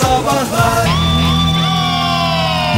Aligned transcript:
Sabahlar 0.00 1.05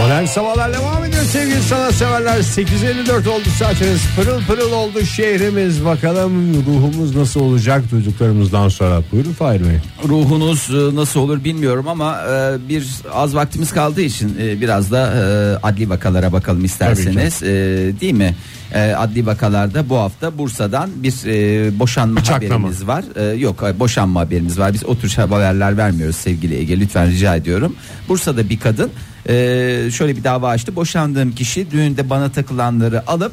Modern 0.08 0.24
sabahlar 0.24 0.74
devam 0.74 1.04
ediyor 1.04 1.22
sevgili 1.24 1.62
sanatseverler 1.62 2.38
8.54 2.38 3.28
oldu 3.28 3.48
saatiniz 3.58 4.00
pırıl 4.16 4.42
pırıl 4.42 4.72
oldu 4.72 5.06
şehrimiz 5.06 5.84
bakalım 5.84 6.54
ruhumuz 6.66 7.16
nasıl 7.16 7.40
olacak 7.40 7.90
duyduklarımızdan 7.90 8.68
sonra 8.68 9.02
buyurun 9.12 9.32
Fahir 9.32 9.60
Bey 9.60 9.78
Ruhunuz 10.08 10.70
e, 10.70 10.96
nasıl 10.96 11.20
olur 11.20 11.44
bilmiyorum 11.44 11.88
ama 11.88 12.20
e, 12.30 12.68
bir 12.68 12.86
az 13.12 13.34
vaktimiz 13.34 13.72
kaldığı 13.72 14.00
için 14.00 14.36
e, 14.40 14.60
biraz 14.60 14.92
da 14.92 14.98
adli 15.62 15.90
vakalara 15.90 16.32
bakalım 16.32 16.64
isterseniz. 16.64 17.40
Değil 18.00 18.14
mi? 18.14 18.34
Adli 18.96 19.26
vakalarda 19.26 19.88
bu 19.88 19.96
hafta 19.96 20.38
Bursa'dan 20.38 20.90
bir 20.96 21.12
boşanma 21.78 22.20
Bıçaklama. 22.20 22.54
haberimiz 22.54 22.86
var. 22.86 23.34
Yok 23.34 23.62
boşanma 23.78 24.20
haberimiz 24.20 24.58
var. 24.58 24.74
Biz 24.74 24.84
o 24.84 24.98
tür 24.98 25.10
haberler 25.10 25.76
vermiyoruz 25.76 26.16
sevgili 26.16 26.54
Ege 26.54 26.80
lütfen 26.80 27.10
rica 27.10 27.36
ediyorum. 27.36 27.76
Bursa'da 28.08 28.48
bir 28.48 28.58
kadın 28.60 28.90
e, 29.28 29.34
şöyle 29.92 30.16
bir 30.16 30.24
dava 30.24 30.48
açtı. 30.48 30.76
Boşandığım 30.76 31.34
kişi 31.34 31.70
düğünde 31.70 32.10
bana 32.10 32.32
takılanları 32.32 33.10
alıp 33.10 33.32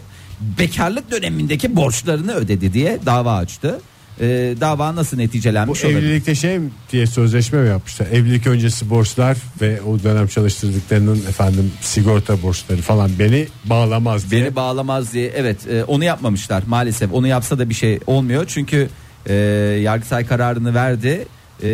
bekarlık 0.59 1.11
dönemindeki 1.11 1.75
borçlarını 1.75 2.33
ödedi 2.33 2.73
diye 2.73 2.99
dava 3.05 3.35
açtı. 3.35 3.81
E, 4.19 4.25
dava 4.61 4.95
nasıl 4.95 5.17
bu 5.17 5.21
neticelenmiş 5.21 5.85
olabilir? 5.85 5.99
evlilikte 5.99 6.35
şey 6.35 6.59
diye 6.91 7.07
sözleşme 7.07 7.61
mi 7.61 7.69
yapmışlar 7.69 8.07
evlilik 8.07 8.47
öncesi 8.47 8.89
borçlar 8.89 9.37
ve 9.61 9.81
o 9.81 10.03
dönem 10.03 10.27
çalıştırdıklarının 10.27 11.15
efendim 11.15 11.71
sigorta 11.81 12.41
borçları 12.41 12.81
falan 12.81 13.11
beni 13.19 13.47
bağlamaz 13.65 14.31
diye 14.31 14.41
Beni 14.41 14.55
bağlamaz 14.55 15.13
diye 15.13 15.31
evet 15.35 15.67
e, 15.67 15.83
onu 15.83 16.03
yapmamışlar 16.03 16.63
maalesef 16.67 17.13
onu 17.13 17.27
yapsa 17.27 17.59
da 17.59 17.69
bir 17.69 17.73
şey 17.73 17.99
olmuyor 18.07 18.45
çünkü 18.47 18.89
e, 19.25 19.33
Yargıtay 19.83 20.25
kararını 20.27 20.73
verdi 20.73 21.27
E, 21.63 21.67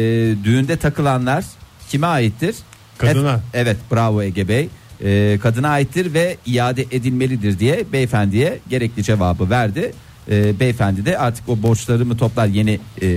düğünde 0.44 0.78
takılanlar 0.78 1.46
kime 1.90 2.08
aittir? 2.08 2.56
Kadına. 3.02 3.30
Ef- 3.34 3.40
evet 3.54 3.78
bravo 3.92 4.22
Ege 4.24 4.48
Bey 4.48 4.70
E, 5.04 5.40
kadına 5.42 5.70
aittir 5.70 6.14
ve 6.14 6.38
iade 6.46 6.82
edilmelidir 6.92 7.60
diye 7.60 7.84
beyefendiye 7.94 8.60
gerekli 8.70 9.04
cevabı 9.04 9.50
verdi. 9.50 9.92
E, 10.32 10.60
beyefendi 10.60 11.06
de 11.06 11.18
artık 11.18 11.50
o 11.50 11.62
borçları 11.64 12.06
mı 12.06 12.18
toplar 12.18 12.46
yeni 12.48 12.80
e, 13.02 13.08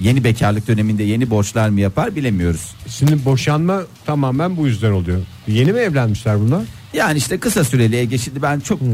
yeni 0.00 0.24
bekarlık 0.24 0.68
döneminde 0.68 1.02
yeni 1.02 1.30
borçlar 1.30 1.68
mı 1.68 1.80
yapar 1.80 2.16
bilemiyoruz. 2.16 2.70
şimdi 2.88 3.24
boşanma 3.24 3.82
tamamen 4.06 4.56
bu 4.56 4.66
yüzden 4.66 4.90
oluyor 4.90 5.18
yeni 5.48 5.72
mi 5.72 5.78
evlenmişler 5.78 6.40
bunlar 6.40 6.62
Yani 6.94 7.18
işte 7.18 7.38
kısa 7.38 7.64
süreli 7.64 7.96
Ege 7.96 8.18
şimdi 8.18 8.42
ben 8.42 8.60
çok 8.60 8.80
e, 8.82 8.84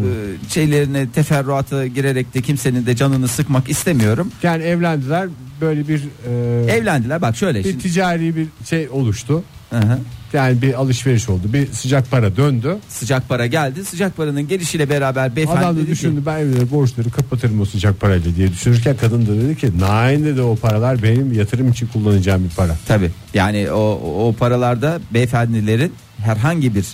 şeylerine 0.50 1.10
teferruata 1.10 1.86
girerek 1.86 2.34
de 2.34 2.42
kimsenin 2.42 2.86
de 2.86 2.96
canını 2.96 3.28
sıkmak 3.28 3.68
istemiyorum. 3.70 4.30
yani 4.42 4.62
evlendiler 4.62 5.28
böyle 5.60 5.88
bir 5.88 6.02
e, 6.28 6.72
Evlendiler 6.72 7.22
bak 7.22 7.36
şöyle 7.36 7.58
bir 7.58 7.70
şimdi. 7.70 7.82
ticari 7.82 8.36
bir 8.36 8.46
şey 8.64 8.88
oluştu 8.88 9.42
Hı 9.70 9.76
hı. 9.78 9.98
Yani 10.32 10.62
bir 10.62 10.74
alışveriş 10.74 11.28
oldu 11.28 11.52
bir 11.52 11.72
sıcak 11.72 12.10
para 12.10 12.36
döndü 12.36 12.76
Sıcak 12.88 13.28
para 13.28 13.46
geldi. 13.46 13.84
Sıcak 13.84 14.16
paranın 14.16 14.48
gelişiyle 14.48 14.90
beraber 14.90 15.36
beyefendi 15.36 15.58
Adam 15.58 15.76
da 15.76 15.80
dedi 15.80 15.90
düşündü 15.90 16.20
ki, 16.20 16.26
ben 16.26 16.38
evleri 16.38 16.70
borçları 16.70 17.10
kapatırım 17.10 17.60
o 17.60 17.64
sıcak 17.64 18.00
parayla 18.00 18.36
diye 18.36 18.52
düşünürken 18.52 18.96
kadın 18.96 19.26
da 19.26 19.42
dedi 19.42 19.56
ki 19.56 19.70
nein 19.80 20.24
dedi 20.24 20.42
o 20.42 20.56
paralar 20.56 21.02
benim 21.02 21.32
yatırım 21.32 21.70
için 21.70 21.86
kullanacağım 21.86 22.44
bir 22.44 22.54
para. 22.54 22.76
tabi 22.88 23.10
yani 23.34 23.70
o, 23.70 24.00
o 24.28 24.32
paralarda 24.32 25.00
beyefendilerin 25.10 25.92
herhangi 26.18 26.74
bir 26.74 26.86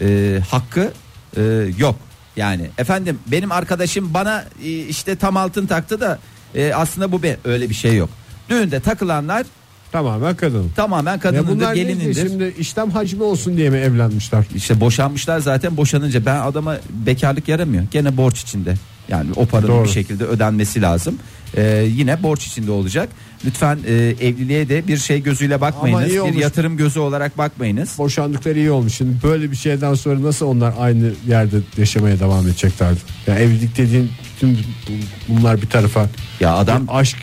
e, 0.00 0.40
hakkı 0.40 0.92
e, 1.36 1.42
yok. 1.78 1.96
Yani 2.36 2.70
efendim 2.78 3.18
benim 3.26 3.52
arkadaşım 3.52 4.14
bana 4.14 4.44
e, 4.64 4.68
işte 4.68 5.16
tam 5.16 5.36
altın 5.36 5.66
taktı 5.66 6.00
da 6.00 6.18
e, 6.54 6.74
aslında 6.74 7.12
bu 7.12 7.22
be 7.22 7.36
öyle 7.44 7.68
bir 7.68 7.74
şey 7.74 7.96
yok. 7.96 8.10
Düğünde 8.48 8.80
takılanlar 8.80 9.46
Tamamen 9.92 10.36
kadın. 10.36 10.70
tamamen 10.76 11.12
Ya 11.12 11.18
kadınındır, 11.20 11.48
bunlar 11.56 11.74
neydi 11.74 11.86
gelinindir. 11.88 12.28
şimdi 12.28 12.54
işlem 12.58 12.90
hacmi 12.90 13.22
olsun 13.22 13.56
diye 13.56 13.70
mi 13.70 13.78
evlenmişler? 13.78 14.44
İşte 14.54 14.80
boşanmışlar 14.80 15.38
zaten 15.38 15.76
boşanınca 15.76 16.26
ben 16.26 16.36
adama 16.40 16.76
bekarlık 17.06 17.48
yaramıyor. 17.48 17.84
Gene 17.90 18.16
borç 18.16 18.40
içinde. 18.42 18.74
Yani 19.08 19.30
o 19.36 19.46
paranın 19.46 19.68
Doğru. 19.68 19.84
bir 19.84 19.88
şekilde 19.88 20.24
ödenmesi 20.24 20.82
lazım. 20.82 21.18
Ee, 21.56 21.86
yine 21.96 22.22
borç 22.22 22.46
içinde 22.46 22.70
olacak. 22.70 23.08
Lütfen 23.44 23.78
e, 23.86 23.92
evliliğe 24.20 24.68
de 24.68 24.88
bir 24.88 24.96
şey 24.98 25.22
gözüyle 25.22 25.60
bakmayınız. 25.60 26.06
iyi 26.08 26.14
Bir 26.14 26.18
olmuş. 26.18 26.42
yatırım 26.42 26.76
gözü 26.76 27.00
olarak 27.00 27.38
bakmayınız. 27.38 27.98
Boşandıkları 27.98 28.58
iyi 28.58 28.70
olmuş. 28.70 28.94
Şimdi 28.94 29.12
böyle 29.22 29.50
bir 29.50 29.56
şeyden 29.56 29.94
sonra 29.94 30.22
nasıl 30.22 30.46
onlar 30.46 30.74
aynı 30.80 31.10
yerde 31.28 31.56
yaşamaya 31.78 32.20
devam 32.20 32.46
edeceklerdi? 32.46 33.00
Ya 33.26 33.34
evlilik 33.38 33.76
dediğin 33.78 34.10
bütün 34.36 34.54
bu- 34.58 34.92
bunlar 35.34 35.62
bir 35.62 35.66
tarafa. 35.66 36.06
Ya 36.40 36.54
adam 36.56 36.88
Bir 36.88 36.98
aşk 36.98 37.16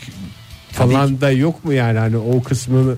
falan 0.72 1.20
da 1.20 1.30
yok 1.30 1.64
mu 1.64 1.72
yani 1.72 1.98
hani 1.98 2.16
o 2.16 2.42
kısmını 2.42 2.94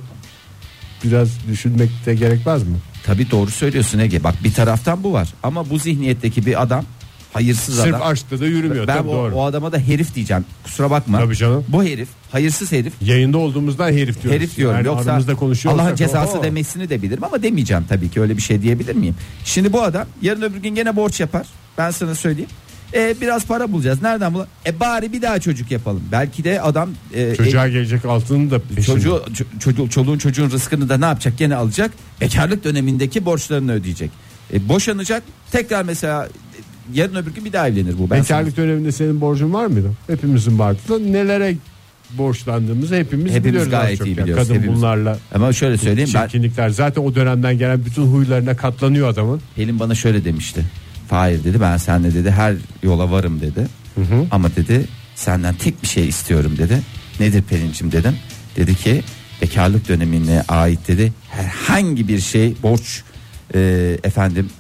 biraz 1.05 1.29
düşünmekte 1.49 2.15
gerekmez 2.15 2.63
mi? 2.63 2.77
tabii 3.07 3.31
doğru 3.31 3.51
söylüyorsun 3.51 3.99
Ege. 3.99 4.25
Bak 4.25 4.35
bir 4.45 4.53
taraftan 4.55 5.03
bu 5.05 5.13
var. 5.13 5.29
Ama 5.43 5.71
bu 5.71 5.79
zihniyetteki 5.79 6.47
bir 6.47 6.63
adam 6.63 6.85
hayırsız 7.33 7.77
Sırf 7.77 7.95
adam. 7.95 8.03
aşkta 8.03 8.41
da 8.41 8.47
yürümüyor. 8.47 8.87
Ben 8.87 8.97
tabii 8.99 9.09
o, 9.09 9.13
doğru. 9.13 9.35
o 9.35 9.45
adama 9.45 9.73
da 9.73 9.79
herif 9.79 10.15
diyeceğim. 10.15 10.45
Kusura 10.65 10.91
bakma. 10.91 11.19
Tabii 11.19 11.37
canım. 11.37 11.65
Bu 11.69 11.85
herif, 11.85 12.09
hayırsız 12.33 12.73
herif 12.73 12.93
Yayında 13.03 13.39
olduğumuzdan 13.39 13.93
herif 13.93 14.23
diyoruz. 14.23 14.41
Herif 14.41 14.57
diyorum 14.57 14.77
Yani 14.77 14.87
yoksa 14.87 15.37
konuşuyorsak 15.37 15.81
Allah'ın 15.85 15.97
cezası 15.97 16.33
oho. 16.39 16.43
demesini 16.45 16.91
de 16.91 17.03
bilirim 17.03 17.25
ama 17.25 17.43
demeyeceğim 17.43 17.85
tabii 17.89 18.11
ki 18.11 18.21
öyle 18.21 18.37
bir 18.37 18.43
şey 18.43 18.63
diyebilir 18.63 18.95
miyim? 18.95 19.15
Şimdi 19.45 19.73
bu 19.73 19.83
adam 19.83 20.07
yarın 20.23 20.43
öbür 20.43 20.59
gün 20.59 20.75
gene 20.75 20.97
borç 20.97 21.21
yapar. 21.21 21.47
Ben 21.79 21.91
sana 21.91 22.15
söyleyeyim. 22.15 22.51
E, 22.95 23.15
biraz 23.21 23.47
para 23.47 23.73
bulacağız. 23.73 24.03
Nereden 24.03 24.34
bulalım? 24.34 24.49
E 24.67 24.81
bari 24.81 25.12
bir 25.12 25.23
daha 25.23 25.39
çocuk 25.41 25.71
yapalım. 25.71 26.03
Belki 26.12 26.45
de 26.45 26.61
adam 26.62 26.91
e, 27.15 27.34
Çocuğa 27.34 27.69
gelecek 27.69 28.05
altının 28.05 28.51
da 28.51 28.56
e, 28.56 28.61
peşinde. 28.61 28.83
çocuğu 28.87 29.23
ço- 29.34 29.59
çocuğu 29.61 29.89
çoluğun 29.91 30.19
çocuğun 30.19 30.51
rızkını 30.51 30.89
da 30.89 30.97
ne 30.99 31.05
yapacak? 31.05 31.39
Gene 31.39 31.55
alacak. 31.56 31.91
Bekarlık 32.21 32.65
dönemindeki 32.65 33.25
borçlarını 33.25 33.73
ödeyecek. 33.73 34.11
E, 34.53 34.69
boşanacak. 34.69 35.23
Tekrar 35.53 35.84
mesela 35.84 36.27
e, 36.27 36.28
yarın 36.95 37.15
öbür 37.17 37.34
gün 37.34 37.45
bir 37.45 37.53
daha 37.53 37.69
evlenir 37.69 37.99
bu. 37.99 38.11
Ben 38.11 38.21
Bekarlık 38.23 38.56
döneminde 38.56 38.93
senin 38.93 39.21
borcun 39.21 39.53
var 39.53 39.67
mıydı? 39.67 39.91
Hepimizin 40.07 40.59
vardı. 40.59 40.78
da 40.89 40.99
Nelere 40.99 41.55
borçlandığımızı 42.19 42.95
hepimiz, 42.95 43.27
Hepimiz 43.33 43.45
biliyoruz. 43.45 43.75
az 43.75 43.81
gayet 43.81 43.99
çok 43.99 44.07
iyi 44.07 44.17
ya. 44.19 44.22
biliyoruz. 44.25 44.45
Kadın 44.49 44.59
Hepimiz. 44.59 44.78
bunlarla 44.78 45.19
Ama 45.34 45.53
şöyle 45.53 45.78
söyleyeyim 45.78 46.11
ben 46.15 46.22
çirkinlikler 46.22 46.69
zaten 46.69 47.03
o 47.03 47.15
dönemden 47.15 47.59
gelen 47.59 47.84
bütün 47.84 48.03
huylarına 48.03 48.57
katlanıyor 48.57 49.09
adamın. 49.09 49.41
Pelin 49.57 49.81
bana 49.81 49.95
şöyle 49.95 50.25
demişti. 50.25 50.65
Hayır 51.10 51.44
dedi 51.44 51.60
ben 51.60 51.76
seninle 51.76 52.15
dedi 52.15 52.31
her 52.31 52.54
yola 52.82 53.10
varım 53.10 53.41
dedi. 53.41 53.66
Ama 54.31 54.56
dedi 54.56 54.84
senden 55.15 55.54
tek 55.54 55.82
bir 55.82 55.88
şey 55.88 56.09
istiyorum 56.09 56.54
dedi. 56.59 56.78
Nedir 57.21 57.43
Pelin'cim 57.43 57.93
dedim. 57.93 58.16
Dedi 58.56 58.75
ki 58.75 59.03
bekarlık 59.43 59.88
dönemine 59.88 60.43
ait 60.48 60.88
dedi 60.88 61.12
herhangi 61.31 62.09
bir 62.09 62.21
şey 62.21 62.54
borç 62.62 63.03
e, 63.54 63.60
efendim 64.04 64.50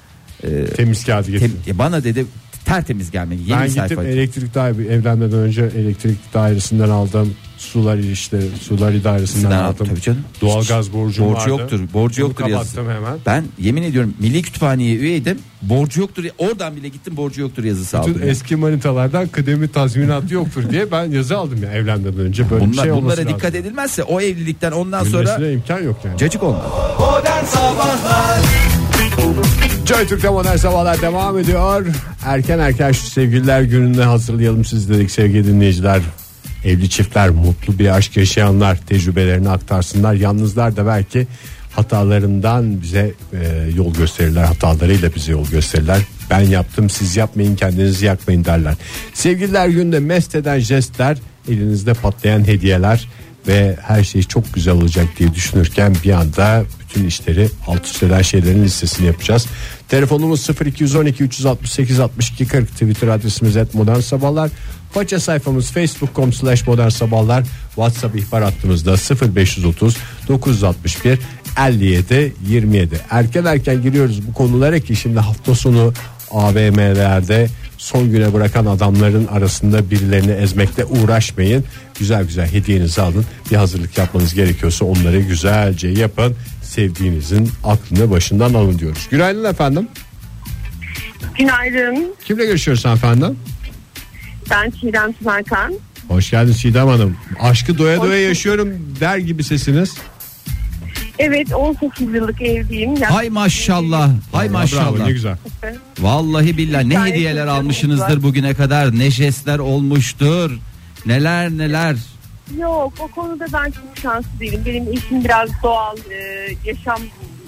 e, 0.44 0.64
Temiz 0.66 1.04
kağıdı 1.04 1.30
getir. 1.30 1.50
tem- 1.66 1.78
bana 1.78 2.04
dedi 2.04 2.26
tertemiz 2.64 3.10
gelmeli 3.10 3.40
yeni 3.50 3.60
ben 3.60 3.68
sayfa. 3.68 3.94
gittim 3.94 4.18
elektrik 4.18 4.54
daire 4.54 4.84
evlenmeden 4.94 5.38
önce 5.38 5.62
elektrik 5.62 6.34
dairesinden 6.34 6.88
aldım. 6.88 7.34
Sular 7.60 7.98
işte 7.98 8.40
sular 8.62 8.92
idaresinden 8.92 9.26
Sizden 9.50 9.50
aldım. 9.64 9.86
tabii 9.86 10.00
canım. 10.00 10.20
Doğalgaz 10.40 10.92
borcum 10.92 11.26
Borcu 11.26 11.36
vardı. 11.40 11.48
yoktur. 11.50 11.80
Borcu 11.94 12.22
Onu 12.22 12.28
yoktur 12.28 12.46
yazısı. 12.46 12.76
kapattım 12.76 12.94
hemen. 12.96 13.18
Ben 13.26 13.44
yemin 13.58 13.82
ediyorum 13.82 14.14
Milli 14.18 14.42
Kütüphane'ye 14.42 14.94
üyeydim. 14.96 15.38
Borcu 15.62 16.00
yoktur. 16.00 16.24
Oradan 16.38 16.76
bile 16.76 16.88
gittim 16.88 17.16
borcu 17.16 17.40
yoktur 17.40 17.64
yazısı 17.64 17.98
aldım. 17.98 18.10
Bütün 18.14 18.26
ya. 18.26 18.30
eski 18.32 18.56
manitalardan 18.56 19.28
kıdemi 19.28 19.68
tazminatı 19.68 20.34
yoktur 20.34 20.70
diye 20.70 20.92
ben 20.92 21.04
yazı 21.04 21.38
aldım 21.38 21.62
ya 21.62 21.72
evlenmeden 21.72 22.20
önce 22.20 22.50
böyle 22.50 22.64
bir 22.66 22.72
Bunlar, 22.72 22.82
şey 22.82 22.92
olması 22.92 23.04
bunlara 23.04 23.20
lazım. 23.20 23.36
dikkat 23.38 23.54
edilmezse 23.54 24.02
o 24.02 24.20
evlilikten 24.20 24.72
ondan 24.72 25.04
sonra 25.04 25.22
Bilmesine 25.24 25.52
imkan 25.52 25.82
yok 25.82 25.96
yani. 26.04 26.18
cacık 26.18 26.42
olmaz. 26.42 26.62
Modern 26.98 27.44
Sabahlar 27.44 28.40
Joy 29.86 30.06
Türk'te 30.06 30.28
modern 30.30 30.56
sabahlar 30.56 31.02
devam 31.02 31.38
ediyor. 31.38 31.86
Erken 32.24 32.58
erken 32.58 32.92
şu 32.92 33.06
sevgililer 33.06 33.62
gününde 33.62 34.04
hazırlayalım 34.04 34.64
siz 34.64 34.88
dedik 34.88 35.10
sevgili 35.10 35.46
dinleyiciler. 35.46 36.00
Evli 36.64 36.90
çiftler, 36.90 37.30
mutlu 37.30 37.78
bir 37.78 37.96
aşk 37.96 38.16
yaşayanlar 38.16 38.76
tecrübelerini 38.76 39.48
aktarsınlar. 39.48 40.14
Yalnızlar 40.14 40.76
da 40.76 40.86
belki 40.86 41.26
hatalarından 41.72 42.82
bize 42.82 43.14
e, 43.32 43.70
yol 43.76 43.94
gösterirler. 43.94 44.44
Hatalarıyla 44.44 45.14
bize 45.14 45.32
yol 45.32 45.48
gösterirler. 45.48 46.00
Ben 46.30 46.40
yaptım 46.40 46.90
siz 46.90 47.16
yapmayın 47.16 47.56
kendinizi 47.56 48.06
yakmayın 48.06 48.44
derler. 48.44 48.74
Sevgililer 49.14 49.68
günde 49.68 50.00
mest 50.00 50.34
eden 50.34 50.58
jestler, 50.58 51.18
elinizde 51.48 51.94
patlayan 51.94 52.46
hediyeler 52.46 53.08
ve 53.48 53.76
her 53.82 54.04
şey 54.04 54.22
çok 54.22 54.54
güzel 54.54 54.74
olacak 54.74 55.06
diye 55.18 55.34
düşünürken 55.34 55.96
bir 56.04 56.10
anda 56.10 56.64
bütün 56.80 57.06
işleri 57.06 57.48
alt 57.66 57.86
üst 57.86 58.02
eden 58.02 58.22
şeylerin 58.22 58.64
listesini 58.64 59.06
yapacağız. 59.06 59.46
Telefonumuz 59.88 60.48
0212 60.66 61.24
368 61.24 62.00
62 62.00 62.46
40 62.46 62.68
Twitter 62.68 63.08
adresimiz 63.08 63.56
et 63.56 63.74
modern 63.74 64.00
sabahlar. 64.00 64.50
Faça 64.92 65.20
sayfamız 65.20 65.72
facebook.com 65.72 66.32
slash 66.32 66.66
modern 66.66 66.88
sabahlar. 66.88 67.44
WhatsApp 67.74 68.16
ihbar 68.16 68.42
hattımızda 68.42 68.96
0530 69.34 69.96
961 70.28 71.18
57 71.68 72.34
27. 72.48 73.00
Erken 73.10 73.44
erken 73.44 73.82
giriyoruz 73.82 74.26
bu 74.28 74.32
konulara 74.32 74.80
ki 74.80 74.96
şimdi 74.96 75.18
hafta 75.18 75.54
sonu 75.54 75.92
AVM'lerde 76.30 77.48
son 77.78 78.10
güne 78.10 78.32
bırakan 78.32 78.66
adamların 78.66 79.26
arasında 79.26 79.90
birilerini 79.90 80.32
ezmekle 80.32 80.84
uğraşmayın. 80.84 81.64
güzel 81.98 82.24
güzel 82.24 82.46
hediyenizi 82.52 83.00
alın. 83.02 83.24
Bir 83.50 83.56
hazırlık 83.56 83.98
yapmanız 83.98 84.34
gerekiyorsa 84.34 84.84
onları 84.84 85.20
güzelce 85.20 85.88
yapın. 85.88 86.36
Sevdiğinizin 86.62 87.50
aklını 87.64 88.10
başından 88.10 88.54
alın 88.54 88.78
diyoruz. 88.78 89.08
Günaydın 89.10 89.44
efendim. 89.44 89.88
Günaydın. 91.38 92.14
Kimle 92.24 92.46
görüşüyoruz 92.46 92.86
efendim? 92.86 93.36
Ben 94.50 94.70
Çiğdem 94.70 95.12
Tümerkan. 95.12 95.74
Hoş 96.08 96.30
geldiniz 96.30 96.60
Çiğdem 96.60 96.88
Hanım. 96.88 97.16
Aşkı 97.40 97.78
doya 97.78 97.98
doya 98.02 98.20
yaşıyorum 98.20 98.68
der 99.00 99.16
gibi 99.18 99.44
sesiniz. 99.44 99.94
Evet 101.18 101.54
18 101.54 102.14
yıllık 102.14 102.42
evliyim. 102.42 102.96
Ya- 102.96 103.14
Hay 103.14 103.28
maşallah. 103.30 104.10
Hay 104.32 104.48
Bravo, 104.48 104.58
maşallah. 104.58 105.06
ne 105.06 105.12
güzel. 105.12 105.36
Vallahi 105.98 106.56
billahi 106.56 106.88
ne 106.88 107.00
hediyeler 107.00 107.46
almışsınızdır 107.46 108.04
var. 108.16 108.22
bugüne 108.22 108.54
kadar. 108.54 108.98
Ne 108.98 109.10
jestler 109.10 109.58
olmuştur. 109.58 110.58
Neler 111.06 111.50
neler. 111.50 111.96
Yok 112.58 112.92
o 113.00 113.08
konuda 113.08 113.46
ben 113.52 113.70
çok 113.70 113.98
şanslı 114.02 114.28
değilim. 114.40 114.62
Benim 114.66 114.88
eşim 114.92 115.24
biraz 115.24 115.48
doğal 115.62 115.96
e, 115.96 116.48
yaşam 116.64 117.00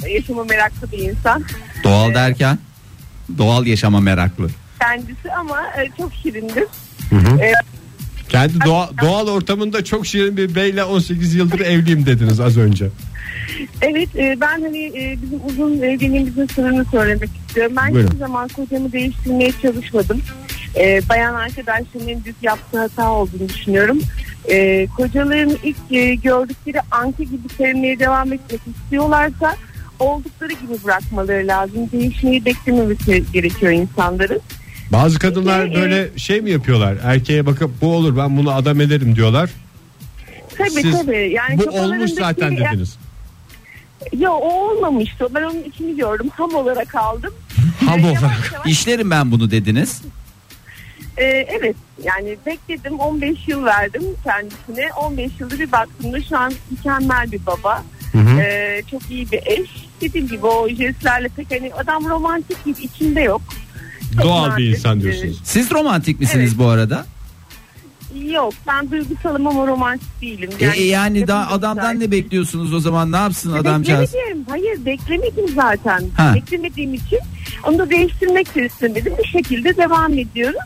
yaşama 0.08 0.44
meraklı 0.44 0.92
bir 0.92 0.98
insan. 0.98 1.44
Doğal 1.84 2.14
derken 2.14 2.58
doğal 3.38 3.66
yaşama 3.66 4.00
meraklı. 4.00 4.48
Kendisi 4.86 5.32
ama 5.32 5.60
e, 5.78 5.88
çok 5.98 6.12
şirindir. 6.22 6.64
E, 7.42 7.52
Kendi 8.28 8.54
doğa- 8.58 8.90
doğal 9.02 9.28
ortamında 9.28 9.84
çok 9.84 10.06
şirin 10.06 10.36
bir 10.36 10.54
beyle 10.54 10.84
18 10.84 11.34
yıldır 11.34 11.60
evliyim 11.66 12.06
dediniz 12.06 12.40
az 12.40 12.58
önce. 12.58 12.88
evet 13.80 14.08
e, 14.16 14.36
ben 14.40 14.60
hani 14.62 14.78
e, 14.86 15.16
bizim 15.22 15.40
uzun 15.48 15.82
evliliğimizin 15.82 16.46
sırrını 16.46 16.84
söylemek 16.84 17.30
istiyorum. 17.48 17.72
Ben 17.76 17.92
Buyurun. 17.92 18.06
hiçbir 18.06 18.18
zaman 18.18 18.48
kocamı 18.48 18.92
değiştirmeye 18.92 19.52
çalışmadım. 19.62 20.20
E, 20.76 21.00
bayan 21.08 21.34
arkadaşlarımın 21.34 22.24
büyük 22.24 22.42
yaptığı 22.42 22.78
hata 22.78 23.10
olduğunu 23.12 23.48
düşünüyorum. 23.48 23.98
E, 24.50 24.86
kocalarını 24.96 25.56
ilk 25.64 25.92
e, 25.92 26.14
gördükleri 26.14 26.80
anki 26.90 27.24
gibi 27.30 27.48
sevmeye 27.58 27.98
devam 27.98 28.32
etmek 28.32 28.60
istiyorlarsa 28.76 29.56
oldukları 29.98 30.52
gibi 30.52 30.84
bırakmaları 30.84 31.46
lazım. 31.46 31.88
Değişmeyi 31.92 32.44
beklememesi 32.44 33.24
gerekiyor 33.32 33.72
insanların. 33.72 34.40
Bazı 34.92 35.18
kadınlar 35.18 35.74
böyle 35.74 36.18
şey 36.18 36.40
mi 36.40 36.50
yapıyorlar? 36.50 36.96
Erkeğe 37.04 37.46
bakıp 37.46 37.70
bu 37.80 37.94
olur 37.94 38.16
ben 38.16 38.36
bunu 38.36 38.52
adam 38.54 38.80
ederim 38.80 39.16
diyorlar. 39.16 39.50
Tabii 40.58 40.70
Siz 40.70 40.92
tabii. 41.00 41.32
Yani 41.32 41.58
bu 41.58 41.70
olmuş 41.80 42.10
zaten 42.10 42.56
dediniz. 42.56 42.96
Ya 44.12 44.32
o 44.32 44.70
olmamıştı. 44.70 45.28
Ben 45.34 45.42
onun 45.42 45.62
içini 45.64 45.96
gördüm. 45.96 46.30
Ham 46.36 46.54
olarak 46.54 46.94
aldım. 46.94 47.34
Ham 47.86 48.04
olarak. 48.04 48.22
yavaş 48.22 48.52
yavaş- 48.52 48.66
İşlerim 48.66 49.10
ben 49.10 49.30
bunu 49.30 49.50
dediniz. 49.50 50.02
Ee, 51.16 51.24
evet 51.24 51.76
yani 52.04 52.36
bekledim 52.46 52.98
15 53.00 53.48
yıl 53.48 53.64
verdim 53.64 54.02
kendisine 54.24 54.92
15 54.96 55.30
yılda 55.40 55.58
bir 55.58 55.72
baktığımda 55.72 56.22
şu 56.22 56.38
an 56.38 56.52
mükemmel 56.70 57.32
bir 57.32 57.46
baba 57.46 57.82
Ee, 58.40 58.82
çok 58.90 59.10
iyi 59.10 59.30
bir 59.32 59.40
eş 59.46 59.70
dediğim 60.00 60.28
gibi 60.28 60.46
o 60.46 60.68
jestlerle 60.68 61.28
pek 61.36 61.50
hani 61.50 61.74
adam 61.74 62.08
romantik 62.08 62.64
gibi 62.64 62.80
içinde 62.82 63.20
yok 63.20 63.42
Doğal 64.22 64.56
bir 64.56 64.70
insan 64.70 65.00
diyorsunuz. 65.00 65.40
Siz 65.44 65.70
romantik 65.70 66.20
misiniz 66.20 66.50
Evet. 66.50 66.58
bu 66.58 66.66
arada? 66.68 67.06
Yok 68.24 68.54
ben 68.66 68.90
duygusalım 68.90 69.46
ama 69.46 69.66
romantik 69.66 70.20
değilim 70.22 70.50
E, 70.60 70.66
e, 70.66 70.84
yani 70.86 71.26
daha 71.26 71.50
adamdan 71.54 72.00
ne 72.00 72.10
bekliyorsunuz 72.10 72.74
o 72.74 72.80
zaman 72.80 73.12
ne 73.12 73.16
yapsın 73.16 73.52
adamcağız? 73.52 74.14
Beklemedim. 74.14 74.44
Hayır 74.48 74.84
beklemedim 74.86 75.48
zaten. 75.54 76.02
Ha. 76.16 76.32
Beklemediğim 76.34 76.94
için 76.94 77.18
onu 77.64 77.78
da 77.78 77.90
değiştirmek 77.90 78.54
de 78.54 78.66
istemedim. 78.66 79.12
Bir 79.18 79.28
şekilde 79.28 79.76
devam 79.76 80.12
ediyoruz. 80.18 80.60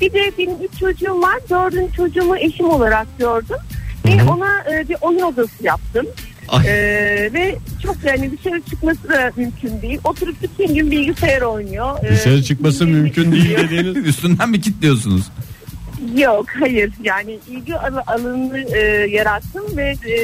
Bir 0.00 0.12
de 0.12 0.32
benim 0.38 0.56
üç 0.64 0.78
çocuğum 0.80 1.22
var. 1.22 1.38
Dördüncü 1.50 1.92
çocuğumu 1.96 2.36
eşim 2.36 2.70
olarak 2.70 3.18
gördüm. 3.18 3.56
Ve 4.06 4.22
ona 4.22 4.48
e, 4.74 4.88
bir 4.88 4.96
oyun 5.00 5.20
odası 5.20 5.64
yaptım. 5.66 6.06
Ay. 6.48 6.66
E, 6.66 6.72
ve 7.32 7.56
çok 7.82 7.96
yani 8.04 8.30
dışarı 8.38 8.60
çıkması 8.62 9.08
da 9.08 9.32
mümkün 9.36 9.82
değil. 9.82 9.98
Oturup 10.04 10.42
bütün 10.42 10.74
gün 10.74 10.90
bilgisayar 10.90 11.42
oynuyor. 11.42 12.04
E, 12.04 12.08
Dışarı 12.14 12.42
çıkması 12.42 12.80
bütün 12.80 12.92
gün 12.94 13.02
mümkün 13.02 13.32
değil 13.32 13.44
izliyor. 13.44 13.64
dediğiniz. 13.70 14.06
Üstünden 14.06 14.50
mi 14.50 14.60
kilitliyorsunuz? 14.60 15.22
Yok 16.16 16.46
hayır 16.60 16.92
yani 17.02 17.38
ilgi 17.50 17.76
al- 17.76 18.02
alanını 18.06 18.58
e, 18.58 18.78
yarattım 19.10 19.76
ve 19.76 19.88
e, 19.90 20.14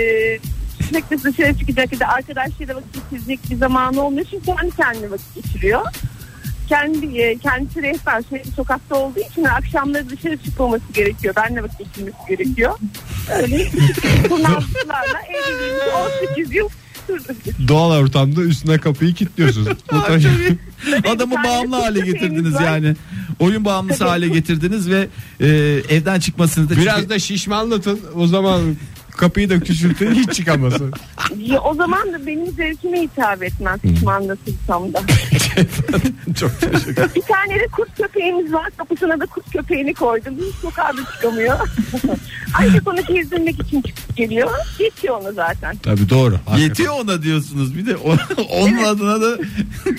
sürekli 0.88 1.22
dışarı 1.24 1.58
çıkacak 1.58 1.92
ya 1.92 2.00
da 2.00 2.08
arkadaşlarıyla 2.08 2.74
vakit 2.76 2.94
geçirecek 3.10 3.40
bir 3.50 3.56
zamanı 3.56 4.02
olmuyor 4.02 4.26
çünkü 4.30 4.44
kendi 4.46 4.76
kendine 4.76 5.10
vakit 5.10 5.34
geçiriyor. 5.34 5.80
Kendi 6.68 7.18
e, 7.18 7.38
kendisi 7.38 7.82
rehber 7.82 8.22
sürekli 8.28 8.50
sokakta 8.50 8.94
olduğu 8.96 9.20
için 9.32 9.44
akşamları 9.44 10.10
dışarı 10.10 10.36
çıkmaması 10.36 10.84
gerekiyor. 10.94 11.34
Benle 11.36 11.62
vakit 11.62 11.78
geçirmesi 11.78 12.16
gerekiyor. 12.28 12.78
Öyle 13.42 13.68
kurnazlıklarla 14.28 15.20
evliliğimizi 15.28 15.90
18 16.34 16.54
yıl. 16.54 16.68
Doğal 17.68 17.90
ortamda 17.90 18.42
üstüne 18.42 18.78
kapıyı 18.78 19.14
kilitliyorsunuz. 19.14 19.68
Adamı 21.10 21.34
bağımlı 21.44 21.76
hale 21.76 22.00
getirdiniz 22.00 22.54
yani. 22.60 22.94
Oyun 23.38 23.64
bağımlısı 23.64 24.04
hale 24.04 24.28
getirdiniz 24.28 24.90
ve 24.90 25.08
e, 25.40 25.46
evden 25.88 26.20
çıkmasını 26.20 26.70
da 26.70 26.76
Biraz 26.76 26.96
çünkü- 26.96 27.08
da 27.10 27.18
şişmanlatın 27.18 28.00
o 28.14 28.26
zaman 28.26 28.60
kapıyı 29.18 29.50
da 29.50 29.60
küçültün 29.60 30.14
hiç 30.14 30.32
çıkamasın. 30.32 30.92
Ya, 31.38 31.60
o 31.60 31.74
zaman 31.74 32.12
da 32.12 32.26
benim 32.26 32.52
zevkime 32.52 33.00
hitap 33.02 33.42
etmez 33.42 33.80
pişmanlasırsam 33.80 34.92
da. 34.94 35.00
Çok 36.40 36.60
teşekkür 36.60 37.14
Bir 37.14 37.22
tane 37.22 37.60
de 37.60 37.66
kurt 37.72 37.96
köpeğimiz 37.96 38.52
var. 38.52 38.70
Kapısına 38.76 39.20
da 39.20 39.26
kurt 39.26 39.52
köpeğini 39.52 39.94
koydum. 39.94 40.34
Hiç 40.36 40.54
sokağa 40.54 40.88
da 40.96 41.12
çıkamıyor. 41.14 41.58
Ancak 42.58 42.88
onu 42.88 43.04
gezdirmek 43.14 43.62
için 43.62 43.82
çıkıp 43.82 44.16
geliyor. 44.16 44.50
Yetiyor 44.78 45.20
ona 45.20 45.32
zaten. 45.32 45.76
Tabii 45.76 46.10
doğru. 46.10 46.34
hakikaten. 46.34 46.58
Yetiyor 46.58 46.94
ona 47.00 47.22
diyorsunuz 47.22 47.76
bir 47.76 47.86
de 47.86 47.96
o- 47.96 48.16
onun 48.50 48.84
adına 48.84 49.20
da 49.22 49.38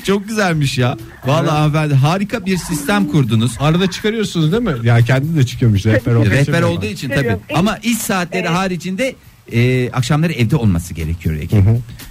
çok 0.06 0.28
güzelmiş 0.28 0.78
ya. 0.78 0.98
Vallahi 1.26 1.50
hanımefendi 1.50 1.94
harika 1.94 2.46
bir 2.46 2.58
sistem 2.58 3.06
kurdunuz. 3.08 3.52
Arada 3.60 3.92
çıkarıyorsunuz 3.92 4.52
değil 4.52 4.64
mi? 4.64 4.76
Ya 4.84 5.02
kendi 5.02 5.36
de 5.38 5.46
çıkıyormuş 5.46 5.86
rehber 5.86 6.16
olduğu 6.16 6.26
için. 6.28 6.36
Rehber 6.36 6.62
olduğu 6.62 6.86
için 6.86 7.10
tabii. 7.10 7.18
Seviyorum. 7.20 7.42
Ama 7.56 7.78
iş 7.84 7.98
saatleri 7.98 8.42
Evet. 8.48 8.52
haricinde 8.58 9.09
e, 9.52 9.92
akşamları 9.92 10.34
evde 10.34 10.56
olması 10.56 10.94
gerekiyor 10.94 11.36
Ege. 11.36 11.64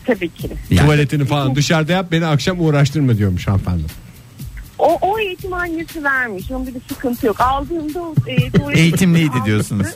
Tabii 0.06 0.28
ki. 0.28 0.48
Yani- 0.70 0.80
Tuvaletini 0.86 1.24
falan 1.24 1.54
dışarıda 1.54 1.92
yap 1.92 2.06
beni 2.12 2.26
akşam 2.26 2.60
uğraştırma 2.60 3.16
diyormuş 3.18 3.46
hanımefendi. 3.48 3.82
O, 4.78 4.98
o 5.02 5.18
eğitim 5.18 5.52
annesi 5.52 6.04
vermiş. 6.04 6.50
Onun 6.50 6.66
bir 6.66 6.74
de 6.74 6.78
sıkıntı 6.88 7.26
yok. 7.26 7.40
Aldığımda 7.40 8.02
o 8.02 8.14
e, 8.26 8.32
Eğitimliydi 8.80 9.28
almıştı. 9.30 9.46
diyorsunuz. 9.46 9.86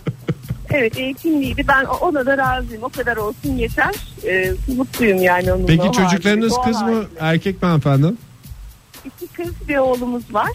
Evet 0.70 0.98
eğitimliydi. 0.98 1.64
Ben 1.68 1.84
ona 1.84 2.26
da 2.26 2.38
razıyım. 2.38 2.82
O 2.82 2.88
kadar 2.88 3.16
olsun 3.16 3.56
yeter. 3.56 3.94
E, 4.28 4.52
mutluyum 4.76 5.22
yani 5.22 5.52
onunla. 5.52 5.66
Peki 5.66 5.82
o 5.82 5.92
çocuklarınız 5.92 6.52
kız 6.64 6.76
mı 6.76 6.94
halde. 6.94 7.06
erkek 7.20 7.62
mi 7.62 7.66
hanımefendi? 7.66 8.06
İki 9.04 9.26
kız 9.32 9.68
bir 9.68 9.76
oğlumuz 9.76 10.34
var. 10.34 10.50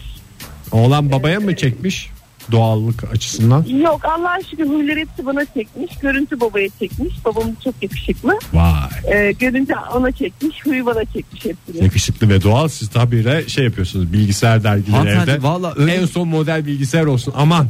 Oğlan 0.72 1.12
babaya 1.12 1.40
mı 1.40 1.56
çekmiş 1.56 2.10
doğallık 2.52 3.04
açısından? 3.12 3.64
Yok 3.64 4.04
Allah'a 4.04 4.38
şükür 4.50 4.66
huyları 4.68 4.98
hepsi 5.00 5.26
bana 5.26 5.44
çekmiş. 5.44 5.96
Görüntü 6.02 6.40
babaya 6.40 6.68
çekmiş. 6.78 7.24
Babamız 7.24 7.54
çok 7.64 7.74
yakışıklı. 7.82 8.38
Vay 8.52 8.72
Ee, 9.12 9.32
görünce 9.32 9.74
ona 9.94 10.12
çekmiş. 10.12 10.56
Huyu 10.66 10.86
bana 10.86 11.04
çekmiş 11.04 11.44
hepsini. 11.44 11.84
yakışıklı 11.84 12.28
ve 12.28 12.42
doğal 12.42 12.68
siz 12.68 12.88
tabii 12.88 13.44
şey 13.48 13.64
yapıyorsunuz 13.64 14.12
bilgisayar 14.12 14.64
dergileri 14.64 14.96
Hanımefendi, 14.96 15.30
evde. 15.30 15.42
valla 15.42 15.74
öyle- 15.76 15.94
En 15.94 16.06
son 16.06 16.28
model 16.28 16.66
bilgisayar 16.66 17.04
olsun 17.04 17.34
aman. 17.36 17.68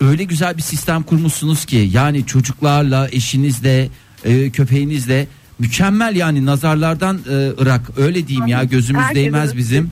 Öyle 0.00 0.24
güzel 0.24 0.56
bir 0.56 0.62
sistem 0.62 1.02
kurmuşsunuz 1.02 1.64
ki 1.64 1.88
yani 1.92 2.26
çocuklarla, 2.26 3.08
eşinizle, 3.12 3.88
e, 4.24 4.50
köpeğinizle 4.50 5.26
mükemmel 5.58 6.16
yani 6.16 6.46
nazarlardan 6.46 7.20
e, 7.30 7.62
ırak 7.62 7.80
öyle 7.96 8.28
diyeyim 8.28 8.46
ya 8.46 8.64
gözümüz 8.64 9.02
Herkese 9.02 9.24
değmez 9.24 9.44
nasip 9.44 9.58
bizim. 9.58 9.90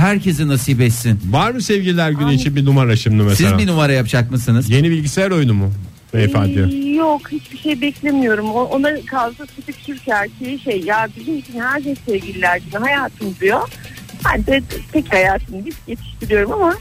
Herkese 0.00 0.48
nasip 0.48 0.80
etsin. 0.80 1.20
Var 1.30 1.50
mı 1.50 1.62
sevgililer 1.62 2.10
günü 2.10 2.24
Amin. 2.24 2.36
için 2.36 2.56
bir 2.56 2.64
numara 2.64 2.96
şimdi 2.96 3.22
mesela? 3.22 3.50
Siz 3.50 3.58
bir 3.58 3.66
numara 3.72 3.92
yapacak 3.92 4.30
mısınız? 4.30 4.70
Yeni 4.70 4.90
bilgisayar 4.90 5.30
oyunu 5.30 5.54
mu 5.54 5.72
beyefendi? 6.14 6.70
Ee, 6.72 6.88
Yok 6.88 7.32
hiçbir 7.32 7.58
şey 7.58 7.80
beklemiyorum. 7.80 8.50
O- 8.50 8.64
Ona 8.64 8.88
kalsa 9.10 9.46
tipik 9.46 9.84
Türk 9.86 10.08
erkeği 10.08 10.58
şey 10.58 10.80
ya 10.80 11.08
bizim 11.16 11.38
için 11.38 11.60
her 11.60 11.82
şey 11.82 11.94
sevgililer 12.06 12.56
gibi 12.56 12.76
hayatım 12.76 13.34
diyor. 13.40 13.60
Ben 14.24 14.46
de 14.46 14.62
tek 14.92 15.12
hayatım 15.12 15.64
gibi 15.64 15.74
yetiştiriyorum 15.86 16.52
ama 16.52 16.74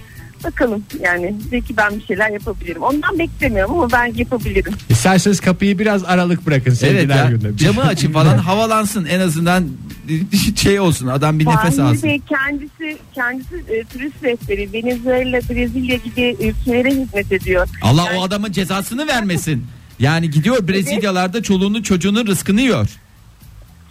bakalım 0.44 0.84
yani 1.04 1.36
belki 1.52 1.78
ben 1.78 1.96
bir 2.00 2.06
şeyler 2.06 2.30
yapabilirim. 2.30 2.82
Ondan 2.82 3.20
beklemiyorum 3.20 3.74
ama 3.80 3.92
ben 3.92 4.14
yapabilirim. 4.16 4.74
İsterseniz 4.90 5.40
kapıyı 5.40 5.80
biraz 5.80 6.04
aralık 6.04 6.46
bırakın 6.46 6.70
Evet 6.70 6.80
sevgililer 6.80 7.16
ya 7.26 7.30
gününe. 7.32 7.58
camı 7.58 7.82
açın 7.84 8.12
falan 8.12 8.38
havalansın 8.50 9.06
en 9.06 9.20
azından 9.20 9.64
şey 10.56 10.80
olsun 10.80 11.08
adam 11.08 11.40
bir 11.40 11.46
nefes 11.46 11.76
Fahri 11.78 11.82
alsın. 11.82 12.04
Bey 12.10 12.22
kendisi 12.30 12.98
kendisi 13.16 13.56
e, 13.56 13.84
turist 13.84 14.24
rehberi 14.24 14.74
Venezuela, 14.74 15.40
Brezilya 15.50 15.96
gibi 15.98 16.36
ülkelere 16.40 16.90
hizmet 16.92 17.32
ediyor. 17.32 17.68
Allah 17.82 18.06
Yani- 18.06 18.18
o 18.20 18.24
adamın 18.24 18.52
cezasını 18.52 19.08
vermesin. 19.08 19.66
Yani 20.00 20.30
gidiyor 20.30 20.68
Brezilyalarda 20.68 21.44
çoluğunu 21.44 21.84
çocuğunun 21.84 22.28
rızkını 22.28 22.62
yiyor. 22.62 22.90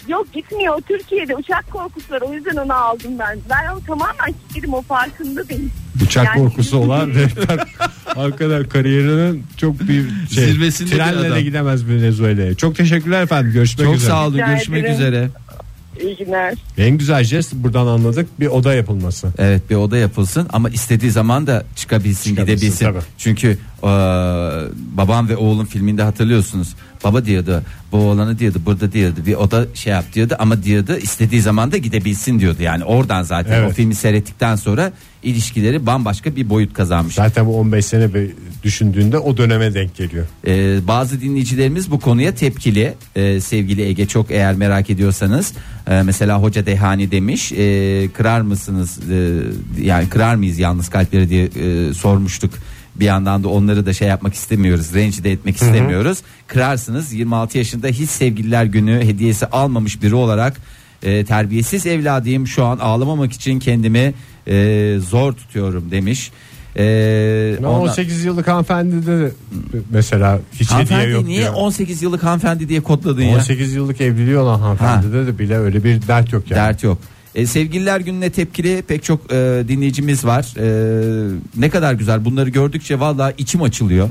Yok 0.09 0.33
gitmiyor 0.33 0.81
Türkiye'de 0.89 1.37
uçak 1.37 1.71
korkusu 1.71 2.13
var 2.15 2.21
o 2.23 2.35
yüzden 2.35 2.57
onu 2.57 2.73
aldım 2.75 3.19
ben. 3.19 3.39
Ben 3.51 3.73
onu 3.73 3.85
tamamen 3.87 4.35
kilitledim 4.49 4.75
o 4.75 4.83
farkında 4.83 5.49
değil. 5.49 5.69
Uçak 6.05 6.27
Yani- 6.27 6.39
korkusu 6.39 6.79
olan 6.79 7.09
rehber 7.09 7.59
hakikaten 8.05 8.65
kariyerinin 8.69 9.45
çok 9.57 9.81
bir 9.81 10.09
şey, 10.35 10.45
Zirvesinde 10.47 10.91
bir 10.91 10.97
trenle 10.97 11.23
de 11.23 11.27
adam. 11.27 11.39
gidemez 11.39 11.89
Venezuela'ya. 11.89 12.55
Çok 12.55 12.77
teşekkürler 12.77 13.23
efendim. 13.23 13.53
Görüşmek 13.53 13.87
Çok 13.87 13.97
üzere. 13.97 14.11
sağ 14.11 14.27
olun 14.27 14.37
görüşmek 14.47 14.89
üzere. 14.89 15.29
İyi 16.03 16.17
günler. 16.17 16.55
En 16.79 16.99
güzel 16.99 17.25
jest 17.25 17.53
buradan 17.55 17.87
anladık 17.87 18.41
bir 18.41 18.47
oda 18.47 18.75
yapılması. 18.75 19.29
Evet 19.39 19.71
bir 19.71 19.75
oda 19.75 19.97
yapılsın 19.97 20.47
ama 20.53 20.71
istediği 20.71 21.11
zaman 21.11 21.47
da 21.47 21.65
çıkabilsin, 21.77 22.31
Çıkabilsin, 22.31 22.57
gidebilsin. 22.57 22.85
tabii. 22.85 22.99
Çünkü 23.19 23.59
e, 23.83 23.87
babam 24.97 25.29
ve 25.29 25.37
oğlum 25.37 25.67
filminde 25.67 26.03
hatırlıyorsunuz. 26.03 26.75
Baba 27.05 27.25
diyordu 27.25 27.63
bu 27.93 27.97
oğlanı 27.97 28.39
diyordu 28.39 28.59
burada 28.67 28.93
diyordu 28.93 29.21
bir 29.27 29.35
oda 29.35 29.67
şey 29.75 29.93
yap 29.93 30.05
diyordu 30.15 30.35
ama 30.39 30.63
diyordu 30.63 30.97
istediği 30.97 31.41
zaman 31.41 31.73
da 31.73 31.77
gidebilsin 31.77 32.41
diyordu. 32.41 32.63
Yani 32.63 32.85
oradan 32.85 33.23
zaten 33.23 33.53
Evet. 33.53 33.71
o 33.71 33.75
filmi 33.75 33.95
seyrettikten 33.95 34.57
sonra 34.57 34.93
ilişkileri 35.23 35.87
bambaşka 35.87 36.37
bir 36.37 36.49
boyut 36.51 36.75
kazanmış. 36.75 37.15
Zaten 37.15 37.47
bu 37.47 37.59
15 37.61 37.87
sene 37.87 38.15
bir 38.15 38.31
düşündüğünde 38.63 39.19
o 39.19 39.37
döneme 39.37 39.75
denk 39.75 39.97
geliyor. 39.97 40.27
Ee, 40.47 40.79
bazı 40.89 41.21
dinleyicilerimiz 41.21 41.91
bu 41.91 42.01
konuya 42.01 42.35
tepkili 42.35 42.95
Ee, 43.17 43.41
sevgili 43.41 43.83
Ege 43.83 44.07
çok 44.07 44.31
eğer 44.31 44.55
merak 44.55 44.91
ediyorsanız 44.91 45.53
Ee, 45.91 46.03
mesela 46.03 46.43
Hoca 46.43 46.67
Dehani 46.67 47.11
demiş 47.11 47.53
ee, 47.53 48.09
kırar 48.15 48.41
mısınız 48.41 48.99
Ee, 49.11 49.83
yani 49.83 50.09
kırar 50.09 50.35
mıyız 50.35 50.59
yalnız 50.59 50.89
kalpleri 50.89 51.29
diye 51.29 51.45
ee, 51.45 51.95
sormuştuk 51.95 52.51
bir 52.97 53.05
yandan 53.05 53.45
da 53.45 53.49
onları 53.49 53.87
da 53.87 53.93
şey 53.93 54.09
yapmak 54.09 54.35
istemiyoruz 54.35 54.95
rencide 54.95 55.33
etmek 55.33 55.57
istemiyoruz 55.57 56.19
kırarsınız 56.47 57.13
26 57.13 57.59
yaşında 57.59 57.87
hiç 57.89 58.11
sevgililer 58.11 58.65
günü 58.65 59.01
hediyesi 59.05 59.47
almamış 59.47 60.03
biri 60.03 60.15
olarak 60.15 60.57
ee, 61.03 61.25
terbiyesiz 61.25 61.87
evladıyım 61.87 62.47
şu 62.47 62.65
an 62.65 62.79
ağlamamak 62.79 63.33
için 63.33 63.59
kendimi 63.59 64.15
ee, 64.49 64.97
zor 65.09 65.33
tutuyorum 65.33 65.91
demiş 65.91 66.31
Ee, 66.77 67.57
ondan- 67.59 67.81
18 67.81 68.25
yıllık 68.25 68.49
hanımefendi 68.49 69.07
de 69.07 69.31
mesela 69.91 70.41
hiç 70.53 70.73
hediye 70.73 71.03
yok 71.09 71.25
niye 71.25 71.41
diyor. 71.41 71.53
18 71.55 72.03
yıllık 72.03 72.23
hanımefendi 72.25 72.69
diye 72.69 72.81
kodladın 72.81 73.23
ya? 73.23 73.37
18 73.37 73.75
yıllık 73.75 74.01
evliliği 74.01 74.39
olan 74.39 74.59
hanımefendide 74.61 75.27
de 75.27 75.39
bile 75.39 75.59
öyle 75.59 75.85
bir 75.85 76.07
dert 76.09 76.33
yok 76.33 76.51
yani. 76.51 76.59
Dert 76.61 76.83
yok. 76.83 76.99
E, 77.35 77.47
sevgililer 77.47 78.01
gününe 78.01 78.31
tepkili 78.31 78.83
pek 78.83 79.05
çok 79.05 79.33
e, 79.33 79.65
dinleyicimiz 79.69 80.25
var. 80.25 80.55
E, 80.59 81.31
ne 81.57 81.71
kadar 81.71 81.95
güzel 81.95 82.25
bunları 82.25 82.51
gördükçe 82.51 83.01
valla 83.01 83.33
içim 83.39 83.63
açılıyor. 83.63 84.09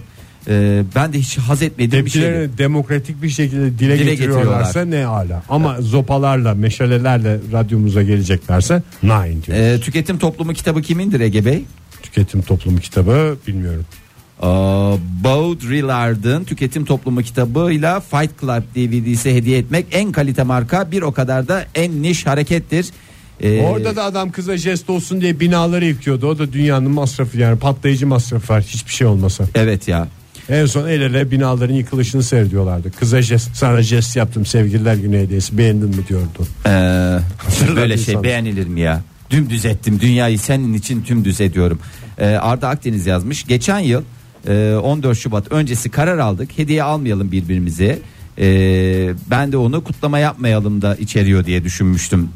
E, 0.47 0.83
ben 0.95 1.13
de 1.13 1.19
hiç 1.19 1.37
haz 1.37 1.61
etmediğim 1.61 2.05
bir 2.05 2.11
şey. 2.11 2.21
Tepkilerini 2.21 2.57
demokratik 2.57 3.23
bir 3.23 3.29
şekilde 3.29 3.79
dile, 3.79 3.99
Dile 3.99 4.09
getiriyorlarsa 4.09 4.85
ne 4.85 5.05
ala. 5.05 5.43
Ama 5.49 5.81
zopalarla, 5.81 6.53
meşalelerle 6.53 7.39
radyomuza 7.51 8.03
geleceklerse 8.03 8.83
nine 9.03 9.43
diyor. 9.45 9.57
E, 9.57 9.79
tüketim 9.79 10.17
toplumu 10.17 10.53
kitabı 10.53 10.81
kimindir 10.81 11.19
Ege 11.19 11.45
Bey? 11.45 11.63
Tüketim 12.03 12.41
toplumu 12.41 12.79
kitabı 12.79 13.37
bilmiyorum. 13.47 13.85
Aa, 14.41 14.95
Baudrillard'ın 15.23 16.43
Tüketim 16.43 16.85
Toplumu 16.85 17.21
kitabıyla 17.21 17.99
Fight 17.99 18.41
Club 18.41 18.63
DVD'si 18.75 19.35
hediye 19.35 19.57
etmek 19.57 19.85
en 19.91 20.11
kalite 20.11 20.43
marka 20.43 20.91
bir 20.91 21.01
o 21.01 21.11
kadar 21.11 21.47
da 21.47 21.65
en 21.75 22.01
niş 22.01 22.25
harekettir. 22.25 22.85
E, 23.43 23.61
Orada 23.61 23.95
da 23.95 24.03
adam 24.03 24.31
kıza 24.31 24.57
jest 24.57 24.89
olsun 24.89 25.21
diye 25.21 25.39
binaları 25.39 25.85
yıkıyordu. 25.85 26.27
O 26.27 26.39
da 26.39 26.53
dünyanın 26.53 26.91
masrafı 26.91 27.37
yani 27.37 27.59
patlayıcı 27.59 28.07
masrafı 28.07 28.53
var 28.53 28.63
hiçbir 28.63 28.91
şey 28.91 29.07
olmasa. 29.07 29.45
Evet 29.55 29.87
ya. 29.87 30.07
En 30.49 30.65
son 30.65 30.87
el 30.87 31.01
ele 31.01 31.31
binaların 31.31 31.73
yıkılışını 31.73 32.23
seyrediyorlardı. 32.23 32.91
Kıza 32.91 33.21
jest, 33.21 33.55
sana 33.55 33.81
jest 33.81 34.15
yaptım 34.15 34.45
sevgililer 34.45 34.95
günü 34.95 35.17
hediyesi 35.17 35.57
beğendin 35.57 35.89
mi 35.89 36.07
diyordu. 36.07 36.47
Ee, 36.65 36.69
böyle 37.75 37.97
şey 37.97 38.13
insan. 38.13 38.23
beğenilir 38.23 38.67
mi 38.67 38.79
ya? 38.81 39.01
Dümdüz 39.29 39.65
ettim 39.65 39.99
dünyayı 39.99 40.39
senin 40.39 40.73
için 40.73 41.01
tümdüz 41.03 41.41
ediyorum. 41.41 41.79
Ee, 42.17 42.25
Arda 42.25 42.69
Akdeniz 42.69 43.05
yazmış. 43.05 43.47
Geçen 43.47 43.79
yıl 43.79 44.01
e, 44.47 44.75
14 44.75 45.17
Şubat 45.17 45.51
öncesi 45.51 45.89
karar 45.89 46.17
aldık. 46.17 46.57
Hediye 46.57 46.83
almayalım 46.83 47.31
birbirimize. 47.31 47.99
Ee, 48.39 49.13
ben 49.29 49.51
de 49.51 49.57
onu 49.57 49.83
kutlama 49.83 50.19
yapmayalım 50.19 50.81
da 50.81 50.95
içeriyor 50.95 51.45
diye 51.45 51.63
düşünmüştüm 51.63 52.29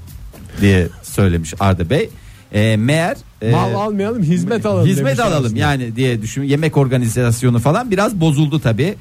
diye 0.62 0.88
söylemiş 1.04 1.54
Arda 1.60 1.90
Bey. 1.90 2.10
Ee, 2.54 2.78
meğer 2.78 3.18
e, 3.41 3.51
Mal 3.51 3.74
almayalım 3.74 4.24
hizmet 4.24 4.65
alalım. 4.65 4.88
hizmet 4.88 5.20
alalım 5.20 5.46
aslında. 5.46 5.60
yani 5.60 5.96
diye 5.96 6.22
düşün. 6.22 6.44
Yemek 6.44 6.77
organizasyonu 6.77 7.60
falan 7.60 7.91
biraz 7.91 8.15
bozuldu 8.22 8.60
tabi. 8.60 8.96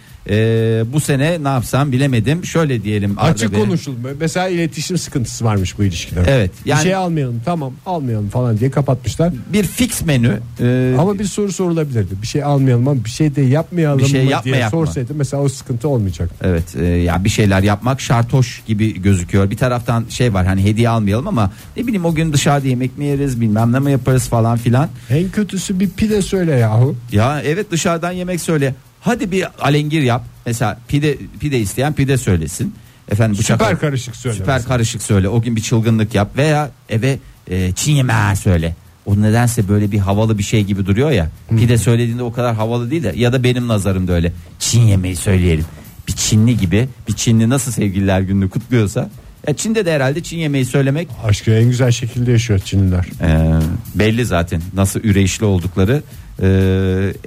bu 0.92 1.00
sene 1.00 1.44
ne 1.44 1.48
yapsam 1.48 1.92
bilemedim. 1.92 2.44
Şöyle 2.44 2.82
diyelim 2.82 3.14
Arda 3.18 3.30
Açık 3.30 3.52
Bey. 3.52 3.60
konuşuldu. 3.60 3.96
Mesela 4.20 4.48
iletişim 4.48 4.98
sıkıntısı 4.98 5.44
varmış 5.44 5.78
bu 5.78 5.84
ilişkide. 5.84 6.20
Evet, 6.26 6.50
yani- 6.64 6.78
Bir 6.78 6.82
şey 6.82 6.94
almayalım 6.94 7.40
tamam 7.44 7.72
almayalım 7.86 8.28
falan 8.28 8.58
diye 8.58 8.70
kapatmışlar. 8.70 9.32
bir 9.52 9.62
fix 9.64 10.02
menü. 10.04 10.40
Ee, 10.60 10.96
Ama 10.98 11.18
bir 11.18 11.24
soru 11.24 11.52
sorulabilirdi. 11.52 12.22
Bir 12.22 12.26
şey 12.26 12.42
almayalım 12.44 12.88
ama 12.88 13.04
bir 13.04 13.10
şey 13.10 13.36
de 13.36 13.42
yapmayalım 13.42 13.98
Bir 13.98 14.06
şey 14.06 14.24
mı 14.24 14.30
yapma, 14.30 14.44
diye 14.44 14.56
yapma. 14.56 14.78
sorsaydı 14.86 15.14
mesela 15.14 15.42
o 15.42 15.48
sıkıntı 15.48 15.88
olmayacak. 15.88 16.30
Evet 16.42 16.76
e, 16.76 16.84
ya 16.84 17.24
bir 17.24 17.28
şeyler 17.30 17.62
yapmak 17.62 18.00
şartoş 18.00 18.62
gibi 18.66 19.02
gözüküyor. 19.02 19.50
Bir 19.50 19.56
taraftan 19.56 20.04
şey 20.08 20.34
var 20.34 20.46
hani 20.46 20.64
hediye 20.64 20.88
almayalım 20.88 21.28
ama 21.28 21.50
ne 21.76 21.82
bileyim 21.86 22.04
o 22.04 22.14
gün 22.14 22.32
dışarıda 22.32 22.68
yemek 22.68 22.98
mi 22.98 23.04
yeriz 23.04 23.40
bilmem 23.40 23.72
ne 23.72 23.78
mi 23.78 23.92
yaparız 23.92 24.25
falan 24.28 24.56
filan. 24.58 24.88
En 25.10 25.30
kötüsü 25.30 25.80
bir 25.80 25.90
pide 25.90 26.22
söyle 26.22 26.52
yahu. 26.52 26.96
Ya 27.12 27.42
evet 27.44 27.70
dışarıdan 27.70 28.12
yemek 28.12 28.40
söyle. 28.40 28.74
Hadi 29.00 29.30
bir 29.30 29.46
alengir 29.60 30.02
yap. 30.02 30.24
Mesela 30.46 30.78
pide 30.88 31.16
pide 31.40 31.58
isteyen 31.58 31.92
pide 31.92 32.16
söylesin. 32.18 32.74
Efendim 33.10 33.38
bıçak 33.38 33.60
Süper 33.60 33.78
karışık 33.78 34.16
söyle. 34.16 34.36
Süper 34.36 34.54
mesela. 34.54 34.68
karışık 34.68 35.02
söyle. 35.02 35.28
O 35.28 35.42
gün 35.42 35.56
bir 35.56 35.62
çılgınlık 35.62 36.14
yap 36.14 36.36
veya 36.36 36.70
eve 36.88 37.18
e, 37.50 37.72
Çin 37.72 37.92
yemeği 37.92 38.36
söyle. 38.36 38.76
O 39.06 39.22
nedense 39.22 39.68
böyle 39.68 39.92
bir 39.92 39.98
havalı 39.98 40.38
bir 40.38 40.42
şey 40.42 40.64
gibi 40.64 40.86
duruyor 40.86 41.10
ya. 41.10 41.30
Pide 41.58 41.78
söylediğinde 41.78 42.22
o 42.22 42.32
kadar 42.32 42.54
havalı 42.54 42.90
değil 42.90 43.02
de 43.02 43.12
ya 43.16 43.32
da 43.32 43.42
benim 43.42 43.68
nazarımda 43.68 44.12
öyle. 44.12 44.32
Çin 44.58 44.80
yemeği 44.80 45.16
söyleyelim. 45.16 45.64
Bir 46.08 46.12
Çinli 46.12 46.56
gibi 46.56 46.88
bir 47.08 47.12
Çinli 47.12 47.48
nasıl 47.48 47.72
sevgililer 47.72 48.20
gününü 48.20 48.50
kutluyorsa 48.50 49.10
ya 49.48 49.56
Çin'de 49.56 49.86
de 49.86 49.92
herhalde 49.92 50.22
Çin 50.22 50.38
yemeği 50.38 50.64
söylemek 50.64 51.08
Aşkı 51.24 51.50
en 51.50 51.64
güzel 51.64 51.90
şekilde 51.90 52.32
yaşıyor 52.32 52.58
Çinliler. 52.58 53.06
e, 53.22 53.60
belli 53.94 54.24
zaten 54.24 54.62
nasıl 54.74 55.00
üreyişli 55.00 55.44
oldukları 55.44 56.02
e, 56.42 56.48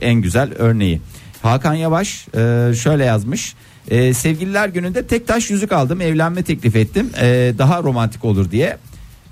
en 0.02 0.14
güzel 0.14 0.50
örneği. 0.58 1.02
Hakan 1.42 1.74
Yavaş 1.74 2.28
e, 2.28 2.74
şöyle 2.74 3.06
yazmış. 3.06 3.54
E, 3.92 4.14
sevgililer 4.14 4.70
gününde 4.70 5.08
tek 5.08 5.28
taş 5.28 5.50
yüzük 5.50 5.72
aldım 5.72 6.02
evlenme 6.02 6.44
teklif 6.44 6.76
ettim 6.76 7.10
E, 7.22 7.54
daha 7.58 7.84
romantik 7.84 8.26
olur 8.26 8.52
diye. 8.52 8.78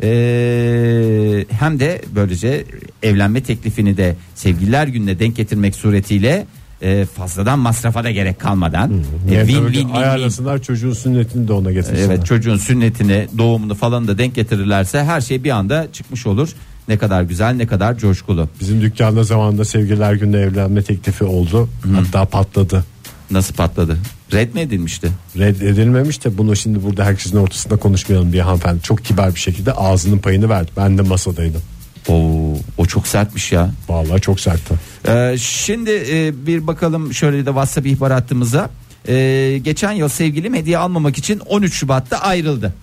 E, 0.03 1.45
hem 1.59 1.79
de 1.79 2.01
böylece 2.15 2.63
evlenme 3.03 3.43
teklifini 3.43 3.97
de 3.97 4.15
sevgililer 4.35 4.87
gününe 4.87 5.19
denk 5.19 5.35
getirmek 5.35 5.75
suretiyle 5.75 6.45
e, 6.81 7.05
fazladan 7.05 7.59
masrafa 7.59 8.03
da 8.03 8.11
gerek 8.11 8.39
kalmadan 8.39 8.91
e, 8.91 9.29
win 9.29 9.45
win 9.45 9.65
win 9.65 9.73
win. 9.73 9.93
ayarlasınlar 9.93 10.61
çocuğun 10.61 10.93
sünnetini 10.93 11.47
de 11.47 11.53
ona 11.53 11.71
getirsinler. 11.71 12.05
Evet 12.05 12.25
çocuğun 12.25 12.57
sünnetini 12.57 13.27
doğumunu 13.37 13.75
falan 13.75 14.07
da 14.07 14.17
denk 14.17 14.35
getirirlerse 14.35 15.03
her 15.03 15.21
şey 15.21 15.43
bir 15.43 15.49
anda 15.49 15.87
çıkmış 15.93 16.27
olur. 16.27 16.49
Ne 16.87 16.97
kadar 16.97 17.21
güzel 17.21 17.53
ne 17.53 17.67
kadar 17.67 17.97
coşkulu. 17.97 18.49
Bizim 18.59 18.81
dükkanda 18.81 19.23
zamanında 19.23 19.65
sevgililer 19.65 20.13
günde 20.13 20.39
evlenme 20.39 20.81
teklifi 20.81 21.23
oldu. 21.23 21.69
Hatta 21.95 22.25
patladı. 22.25 22.85
Nasıl 23.31 23.55
patladı? 23.55 23.97
Red 24.33 24.53
mi 24.53 24.61
edilmişti? 24.61 25.11
Reddedilmemiş 25.37 26.25
de 26.25 26.37
bunu 26.37 26.55
şimdi 26.55 26.83
burada 26.83 27.05
herkesin 27.05 27.37
ortasında 27.37 27.75
konuşmayalım 27.75 28.31
diye 28.33 28.43
hanımefendi 28.43 28.81
çok 28.81 29.05
kibar 29.05 29.35
bir 29.35 29.39
şekilde 29.39 29.71
ağzının 29.71 30.17
payını 30.17 30.49
verdi. 30.49 30.71
Ben 30.77 30.97
de 30.97 31.01
masadaydım. 31.01 31.61
Oo, 32.07 32.53
o 32.77 32.85
çok 32.85 33.07
sertmiş 33.07 33.51
ya. 33.51 33.69
Vallahi 33.89 34.21
çok 34.21 34.39
sertti. 34.39 34.73
Ee, 35.07 35.35
şimdi 35.39 35.91
e, 36.11 36.45
bir 36.45 36.67
bakalım 36.67 37.13
şöyle 37.13 37.45
de 37.45 37.49
WhatsApp 37.49 37.87
ihbar 37.87 38.11
hattımıza. 38.11 38.69
Ee, 39.07 39.59
geçen 39.63 39.91
yıl 39.91 40.09
sevgilim 40.09 40.53
hediye 40.53 40.77
almamak 40.77 41.17
için 41.17 41.39
13 41.39 41.73
Şubat'ta 41.73 42.17
ayrıldı. 42.17 42.73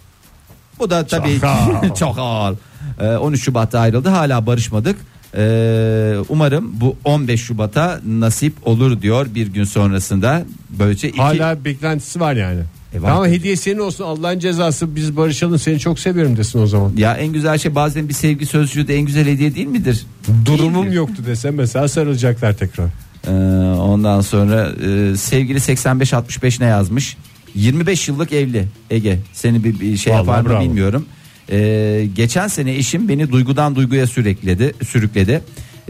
Bu 0.78 0.90
da 0.90 1.06
tabii 1.06 1.34
Çakal. 1.40 1.94
çok 1.98 2.16
ağır. 2.18 2.56
Ee, 3.00 3.16
13 3.16 3.44
Şubat'ta 3.44 3.80
ayrıldı. 3.80 4.08
Hala 4.08 4.46
barışmadık. 4.46 4.96
Ee, 5.36 6.14
umarım 6.28 6.80
bu 6.80 6.96
15 7.04 7.40
Şubat'a 7.40 8.00
nasip 8.06 8.66
olur 8.68 9.02
diyor 9.02 9.26
bir 9.34 9.46
gün 9.46 9.64
sonrasında. 9.64 10.42
Böylece 10.70 11.08
iki 11.08 11.18
Hala 11.18 11.64
beklentisi 11.64 12.20
var 12.20 12.34
yani. 12.34 12.60
E 12.94 13.02
var. 13.02 13.10
Ama 13.10 13.26
hediye 13.28 13.56
senin 13.56 13.78
olsun 13.78 14.04
Allah'ın 14.04 14.38
cezası 14.38 14.96
biz 14.96 15.16
barışalım 15.16 15.58
seni 15.58 15.78
çok 15.78 15.98
seviyorum 15.98 16.36
desin 16.36 16.58
o 16.58 16.66
zaman. 16.66 16.92
ya 16.96 17.14
en 17.16 17.32
güzel 17.32 17.58
şey 17.58 17.74
bazen 17.74 18.08
bir 18.08 18.14
sevgi 18.14 18.46
sözcüğü 18.46 18.88
de 18.88 18.96
en 18.96 19.02
güzel 19.02 19.26
hediye 19.26 19.54
değil 19.54 19.66
midir? 19.66 20.06
Durumum 20.44 20.82
Değildir. 20.82 20.96
yoktu 20.96 21.22
desem 21.26 21.54
mesela 21.54 21.88
sarılacaklar 21.88 22.52
tekrar. 22.56 22.86
Ee, 23.26 23.30
ondan 23.76 24.20
sonra 24.20 24.72
e, 24.86 25.16
sevgili 25.16 25.58
85-65 25.58 26.62
ne 26.62 26.66
yazmış? 26.66 27.16
25 27.54 28.08
yıllık 28.08 28.32
evli 28.32 28.68
Ege. 28.90 29.18
Seni 29.32 29.64
bir, 29.64 29.80
bir 29.80 29.96
şey 29.96 30.12
Vallahi 30.12 30.26
yapar 30.26 30.40
mı 30.40 30.48
bravo. 30.48 30.64
bilmiyorum. 30.64 31.06
Ee, 31.50 32.06
geçen 32.16 32.48
sene 32.48 32.74
eşim 32.74 33.08
beni 33.08 33.32
duygudan 33.32 33.76
duyguya 33.76 34.06
sürükledi. 34.06 34.72
sürükledi. 34.86 35.40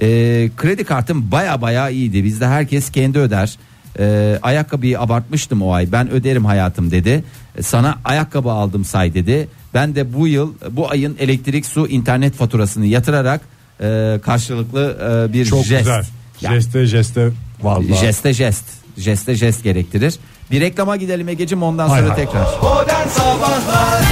Ee, 0.03 0.51
kredi 0.57 0.85
kartım 0.85 1.31
baya 1.33 1.63
baya 1.63 1.89
iyiydi. 1.91 2.25
Bizde 2.25 2.47
herkes 2.47 2.91
kendi 2.91 3.19
öder. 3.19 3.57
Ee, 3.99 4.39
ayakkabıyı 4.43 5.01
abartmıştım 5.01 5.63
o 5.63 5.73
ay. 5.73 5.93
Ben 5.93 6.11
öderim 6.11 6.45
hayatım 6.45 6.91
dedi. 6.91 7.25
Ee, 7.59 7.63
Sana 7.63 7.95
ayakkabı 8.05 8.51
aldım 8.51 8.85
say 8.85 9.15
dedi. 9.15 9.49
Ben 9.75 9.95
de 9.95 10.13
bu 10.15 10.29
yıl 10.29 10.53
bu 10.71 10.91
ayın 10.91 11.17
elektrik, 11.21 11.67
su, 11.67 11.87
internet 11.89 12.35
faturasını 12.35 12.87
yatırarak 12.87 13.41
e, 13.81 14.21
karşılıklı 14.25 14.99
e, 15.29 15.33
bir 15.33 15.45
Çok 15.47 15.65
jest. 15.65 15.79
güzel. 15.79 16.05
Yani 16.41 16.55
Jeste 16.55 16.87
jeste 16.87 17.31
vallahi. 17.63 17.95
Jeste 17.95 18.33
jest. 18.33 18.65
Jeste 18.99 19.35
jest 19.35 19.63
gerektirir. 19.65 20.15
Bir 20.51 20.61
reklama 20.61 20.97
gidelim 20.97 21.29
Ege'cim 21.29 21.63
ondan 21.63 21.89
sonra 21.89 22.09
hay. 22.11 22.17
tekrar. 22.17 22.47
Modern 22.63 23.09
Sabahlar 23.09 24.03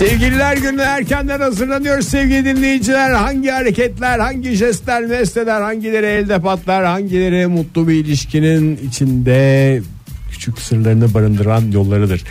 Sevgililer 0.00 0.56
günü 0.56 0.80
erkenden 0.80 1.40
hazırlanıyoruz 1.40 2.08
sevgili 2.08 2.44
dinleyiciler. 2.44 3.10
Hangi 3.10 3.50
hareketler, 3.50 4.18
hangi 4.18 4.50
jestler, 4.50 5.08
nesneler, 5.08 5.60
hangileri 5.60 6.06
elde 6.06 6.40
patlar, 6.40 6.84
hangileri 6.84 7.46
mutlu 7.46 7.88
bir 7.88 7.94
ilişkinin 7.94 8.80
içinde 8.88 9.82
küçük 10.30 10.58
sırlarını 10.58 11.14
barındıran 11.14 11.70
yollarıdır. 11.72 12.24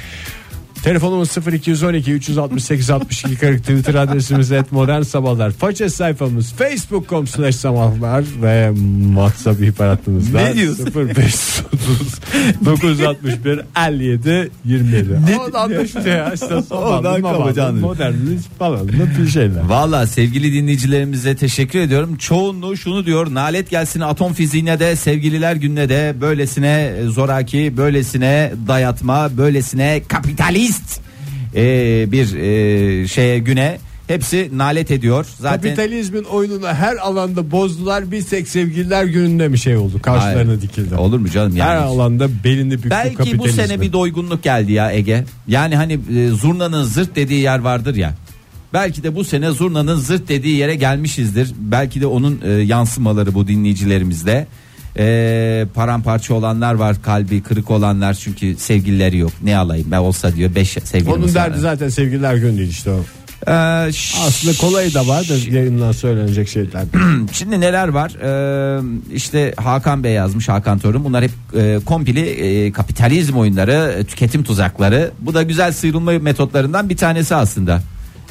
Telefonumuz 0.83 1.37
0212 1.37 2.11
368 2.13 2.89
62 2.89 3.35
40 3.35 3.61
Twitter 3.63 3.95
adresimiz 3.95 4.51
et 4.51 4.71
modern 4.71 5.01
sabahlar. 5.01 5.51
Faça 5.51 5.89
sayfamız 5.89 6.53
facebook.com 6.53 7.27
slash 7.27 7.55
sabahlar 7.55 8.23
ve 8.41 8.71
WhatsApp 9.07 9.61
ihbar 9.61 9.87
hattımızda 9.87 10.41
Ne 10.41 10.55
diyorsun? 10.55 10.91
0530 10.95 12.19
961 12.65 13.61
57 13.87 14.51
27. 14.65 15.19
Ondan 15.39 15.83
işte 15.83 16.09
ya 16.09 16.33
işte 16.33 16.55
Ondan 16.55 17.21
kapacağını. 17.21 17.79
Modernlik 17.79 18.59
falan 18.59 18.87
bir 19.19 19.27
şeyler. 19.27 19.61
Valla 19.63 20.07
sevgili 20.07 20.53
dinleyicilerimize 20.53 21.35
teşekkür 21.35 21.79
ediyorum. 21.79 22.17
Çoğunluğu 22.17 22.77
şunu 22.77 23.05
diyor. 23.05 23.33
Nalet 23.33 23.69
gelsin 23.69 23.99
atom 23.99 24.33
fiziğine 24.33 24.79
de 24.79 24.95
sevgililer 24.95 25.55
gününe 25.55 25.89
de 25.89 26.15
böylesine 26.21 26.93
zoraki, 27.07 27.77
böylesine 27.77 28.51
dayatma, 28.67 29.37
böylesine 29.37 30.01
kapitalist 30.69 31.01
e, 31.55 32.11
bir 32.11 32.35
e, 32.35 33.07
şeye 33.07 33.39
güne 33.39 33.77
hepsi 34.07 34.49
nalet 34.53 34.91
ediyor. 34.91 35.25
Zaten 35.39 35.61
Kapitalizmin 35.61 36.23
oyununu 36.23 36.67
her 36.67 36.95
alanda 36.95 37.51
bozdular. 37.51 38.11
Bir 38.11 38.23
tek 38.23 38.47
sevgililer 38.47 39.03
gününde 39.03 39.53
bir 39.53 39.57
şey 39.57 39.77
oldu. 39.77 40.01
Karşılarına 40.01 40.49
Hayır. 40.49 40.61
dikildi. 40.61 40.95
Olur 40.95 41.19
mu 41.19 41.29
canım 41.29 41.55
yani? 41.55 41.69
Her 41.69 41.75
alanda 41.75 42.29
belini 42.43 42.71
büktü 42.71 42.89
Belki 42.89 43.13
bu 43.13 43.17
kapitalizmin. 43.17 43.63
sene 43.65 43.81
bir 43.81 43.93
doygunluk 43.93 44.43
geldi 44.43 44.71
ya 44.71 44.91
Ege. 44.91 45.23
Yani 45.47 45.75
hani 45.75 45.99
e, 46.17 46.27
zurnanın 46.27 46.83
zırt 46.83 47.15
dediği 47.15 47.41
yer 47.41 47.59
vardır 47.59 47.95
ya. 47.95 48.13
Belki 48.73 49.03
de 49.03 49.15
bu 49.15 49.23
sene 49.23 49.51
zurnanın 49.51 49.95
zırt 49.95 50.27
dediği 50.29 50.57
yere 50.57 50.75
gelmişizdir. 50.75 51.53
Belki 51.57 52.01
de 52.01 52.05
onun 52.05 52.41
e, 52.45 52.49
yansımaları 52.51 53.33
bu 53.33 53.47
dinleyicilerimizde. 53.47 54.47
E, 54.97 55.65
paramparça 55.73 56.33
olanlar 56.33 56.73
var 56.73 56.95
kalbi 57.03 57.41
kırık 57.43 57.71
olanlar 57.71 58.13
çünkü 58.13 58.55
sevgilileri 58.57 59.17
yok 59.17 59.31
ne 59.43 59.57
alayım 59.57 59.87
ben 59.91 59.97
olsa 59.97 60.35
diyor 60.35 60.55
5 60.55 60.69
sevgilim 60.69 61.13
Onun 61.13 61.23
olsa. 61.23 61.33
derdi 61.35 61.59
zaten 61.59 61.89
sevgililer 61.89 62.35
günü 62.35 62.57
değil 62.57 62.69
işte 62.69 62.91
o. 62.91 62.99
Ee, 63.47 63.51
Aslında 64.27 64.57
kolayı 64.61 64.93
da 64.93 65.07
var 65.07 65.29
da 65.29 65.33
yayından 65.55 65.91
söylenecek 65.91 66.49
şeyler. 66.49 66.83
Şimdi 67.31 67.59
neler 67.61 67.87
var? 67.87 68.11
Ee, 68.23 68.81
işte 69.13 69.53
Hakan 69.57 70.03
Bey 70.03 70.13
yazmış 70.13 70.49
Hakan 70.49 70.79
Torun. 70.79 71.03
Bunlar 71.03 71.23
hep 71.23 71.31
e, 71.57 71.79
kompili 71.85 72.21
e, 72.29 72.71
kapitalizm 72.71 73.37
oyunları, 73.37 73.95
e, 73.99 74.03
tüketim 74.03 74.43
tuzakları. 74.43 75.11
Bu 75.19 75.33
da 75.33 75.43
güzel 75.43 75.71
sıyrılma 75.73 76.11
metotlarından 76.11 76.89
bir 76.89 76.97
tanesi 76.97 77.35
aslında. 77.35 77.81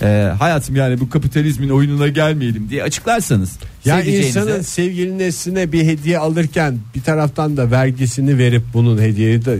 Ee, 0.03 0.33
hayatım 0.39 0.77
yani 0.77 1.01
bu 1.01 1.11
kapitalizmin 1.11 1.69
oyununa 1.69 2.09
gelmeyelim 2.09 2.71
diye 2.71 2.83
açıklarsanız. 2.83 3.51
Yani 3.85 4.11
insanın 4.11 4.63
sevgili 4.63 5.19
nesline 5.19 5.73
bir 5.73 5.85
hediye 5.85 6.19
alırken 6.19 6.79
bir 6.95 7.03
taraftan 7.03 7.57
da 7.57 7.71
vergisini 7.71 8.39
verip 8.39 8.63
bunun 8.75 8.99
hediyeyi 8.99 9.45
de 9.45 9.59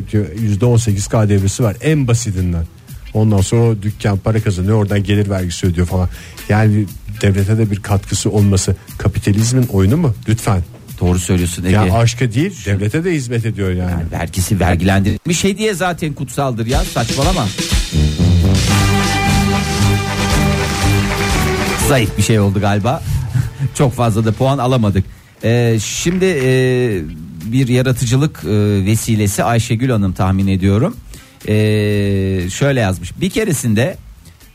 %18 0.61 1.09
KDV'si 1.09 1.63
var 1.63 1.77
en 1.81 2.09
basitinden. 2.09 2.65
Ondan 3.15 3.41
sonra 3.41 3.63
o 3.63 3.83
dükkan 3.83 4.19
para 4.19 4.41
kazanıyor 4.41 4.79
oradan 4.79 5.03
gelir 5.05 5.31
vergisi 5.31 5.67
ödüyor 5.67 5.87
falan. 5.87 6.09
Yani 6.49 6.85
devlete 7.23 7.59
de 7.59 7.71
bir 7.71 7.83
katkısı 7.83 8.31
olması 8.31 8.77
kapitalizmin 8.99 9.67
oyunu 9.67 9.97
mu? 9.97 10.15
Lütfen. 10.29 10.63
Doğru 11.01 11.19
söylüyorsun 11.19 11.65
Ege. 11.65 11.75
Yani 11.75 11.93
aşka 11.93 12.33
değil 12.33 12.53
devlete 12.67 13.05
de 13.05 13.13
hizmet 13.13 13.47
ediyor 13.47 13.71
yani. 13.71 13.91
Yani 13.91 14.11
vergisi 14.13 14.61
vergilendirilmiş 14.61 15.45
hediye 15.45 15.75
zaten 15.75 16.13
kutsaldır 16.13 16.67
ya 16.67 16.85
saçmalama. 16.85 17.47
Zayıf 21.89 22.19
bir 22.19 22.23
şey 22.23 22.41
oldu 22.41 22.61
galiba. 22.61 23.03
Çok 23.75 23.93
fazla 23.93 24.25
da 24.25 24.33
puan 24.33 24.59
alamadık. 24.59 25.05
Ee, 25.45 25.79
şimdi 25.83 26.25
e, 26.25 26.51
bir 27.45 27.69
yaratıcılık 27.69 28.45
e, 28.45 28.85
vesilesi 28.85 29.45
Ayşegül 29.45 29.91
Hanım 29.91 30.13
tahmin 30.13 30.47
ediyorum. 30.47 30.97
Ee, 31.49 32.51
şöyle 32.51 32.81
yazmış. 32.81 33.21
Bir 33.21 33.31
keresinde 33.31 33.97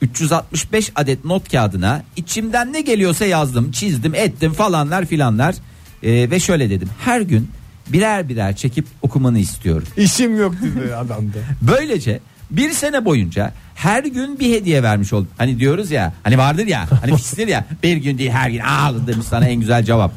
365 0.02 0.92
adet 0.96 1.26
not 1.26 1.52
kağıdına 1.52 2.04
içimden 2.16 2.74
ne 2.74 2.82
geliyorsa 2.82 3.26
yazdım, 3.26 3.72
çizdim, 3.72 4.16
ettim 4.16 4.54
falanlar 4.54 5.06
filanlar. 5.06 5.56
Ee, 6.04 6.32
ve 6.32 6.40
şöyle 6.40 6.70
dedim. 6.70 6.90
Her 7.00 7.22
gün 7.22 7.50
birer 7.88 8.30
birer 8.30 8.56
çekip 8.56 8.86
okumanı 9.02 9.40
istiyorum. 9.40 9.88
İşim 9.98 10.38
yok 10.38 10.56
dedi 10.62 10.96
adam 10.96 11.28
da. 11.28 11.38
Böylece 11.62 12.20
bir 12.54 12.72
sene 12.72 13.06
boyunca 13.06 13.54
her 13.76 14.04
gün 14.04 14.40
bir 14.40 14.54
hediye 14.54 14.84
vermiş 14.84 15.14
oldum. 15.14 15.28
Hani 15.38 15.60
diyoruz 15.60 15.92
ya 15.92 16.14
hani 16.24 16.38
vardır 16.38 16.68
ya 16.68 16.86
hani 17.02 17.16
pistir 17.16 17.48
ya 17.48 17.66
bir 17.84 17.98
gün 17.98 18.18
değil 18.18 18.32
her 18.32 18.50
gün 18.50 18.60
al 18.60 19.08
demiş 19.08 19.28
sana 19.30 19.48
en 19.48 19.60
güzel 19.60 19.84
cevap. 19.84 20.12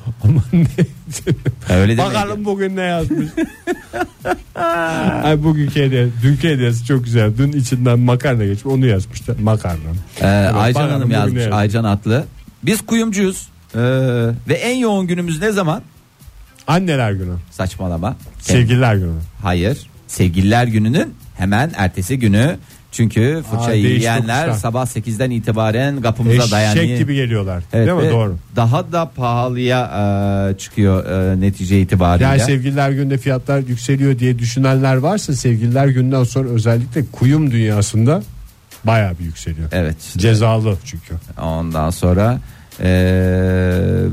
Ne? 0.53 0.67
Öyle. 1.77 1.99
Bakalım 1.99 2.45
bugün 2.45 2.77
ne 2.77 2.81
yazmış. 2.83 3.29
Ay 5.25 5.43
bugünkü 5.43 5.81
hediye, 5.85 6.09
dünkü 6.23 6.49
hediyesi 6.49 6.85
çok 6.87 7.05
güzel. 7.05 7.33
Dün 7.39 7.53
içinden 7.53 7.99
makarna 7.99 8.45
geçmiş 8.45 8.67
onu 8.67 8.87
yazmışlar. 8.87 9.37
Makarna. 9.39 9.79
Ee, 10.21 10.27
Aycan 10.27 10.83
bakalım 10.83 10.91
Hanım 11.01 11.11
yazmış 11.11 11.41
yazmış. 11.41 11.57
Aycan 11.59 11.85
Atlı. 11.85 12.25
Biz 12.63 12.87
kuyumcuyuz 12.87 13.49
Ee, 13.75 13.79
ve 14.49 14.55
en 14.55 14.77
yoğun 14.77 15.07
günümüz 15.07 15.41
ne 15.43 15.53
zaman? 15.53 15.83
Anneler 16.67 17.13
günü. 17.13 17.35
Saçmalama. 17.51 18.17
Sevgililer 18.39 18.95
günü. 18.95 19.13
Hayır. 19.43 19.87
Sevgililer 20.07 20.67
gününün 20.67 21.15
hemen 21.37 21.73
ertesi 21.77 22.19
günü. 22.19 22.57
Çünkü 22.93 23.43
fırça 23.51 23.65
Aa, 23.65 23.73
değiş 23.73 23.85
yiyenler 23.85 24.53
sabah 24.53 24.87
8'den 24.87 25.31
itibaren 25.31 26.03
kapımıza 26.03 26.51
dayanıyor. 26.51 26.85
Eşek 26.85 26.99
gibi 26.99 27.15
geliyorlar. 27.15 27.63
Evet, 27.73 27.89
Değil 27.89 27.99
mi? 27.99 28.11
Doğru. 28.13 28.37
Daha 28.57 28.93
da 28.93 29.11
pahalıya 29.17 29.81
e, 30.55 30.59
çıkıyor 30.59 31.07
e, 31.33 31.41
netice 31.41 31.81
itibariyle. 31.81 32.25
Yani 32.25 32.41
sevgililer 32.41 32.91
günde 32.91 33.19
fiyatlar 33.19 33.59
yükseliyor 33.59 34.19
diye 34.19 34.39
düşünenler 34.39 34.97
varsa 34.97 35.33
sevgililer 35.33 35.87
günden 35.87 36.25
sonra 36.25 36.49
özellikle 36.49 37.05
kuyum 37.13 37.51
dünyasında 37.51 38.23
bayağı 38.85 39.19
bir 39.19 39.25
yükseliyor. 39.25 39.69
Evet. 39.73 39.97
Cezalı 40.17 40.77
çünkü. 40.85 41.15
Ondan 41.43 41.91
sonra 41.91 42.39
eee 42.83 44.07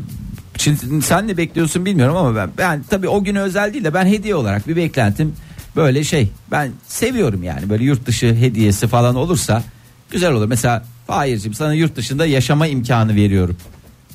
sen 1.01 1.27
ne 1.27 1.37
bekliyorsun 1.37 1.85
bilmiyorum 1.85 2.15
ama 2.15 2.35
ben 2.35 2.49
ben 2.57 2.83
tabii 2.89 3.07
o 3.07 3.23
güne 3.23 3.39
özel 3.39 3.73
değil 3.73 3.83
de 3.83 3.93
ben 3.93 4.05
hediye 4.05 4.35
olarak 4.35 4.67
bir 4.67 4.75
beklentim 4.75 5.33
böyle 5.75 6.03
şey 6.03 6.29
ben 6.51 6.71
seviyorum 6.87 7.43
yani 7.43 7.69
böyle 7.69 7.83
yurt 7.83 8.05
dışı 8.05 8.35
hediyesi 8.35 8.87
falan 8.87 9.15
olursa 9.15 9.63
güzel 10.11 10.31
olur. 10.31 10.47
Mesela 10.47 10.85
Fahir'cim 11.07 11.53
sana 11.53 11.73
yurt 11.73 11.95
dışında 11.95 12.25
yaşama 12.25 12.67
imkanı 12.67 13.15
veriyorum. 13.15 13.57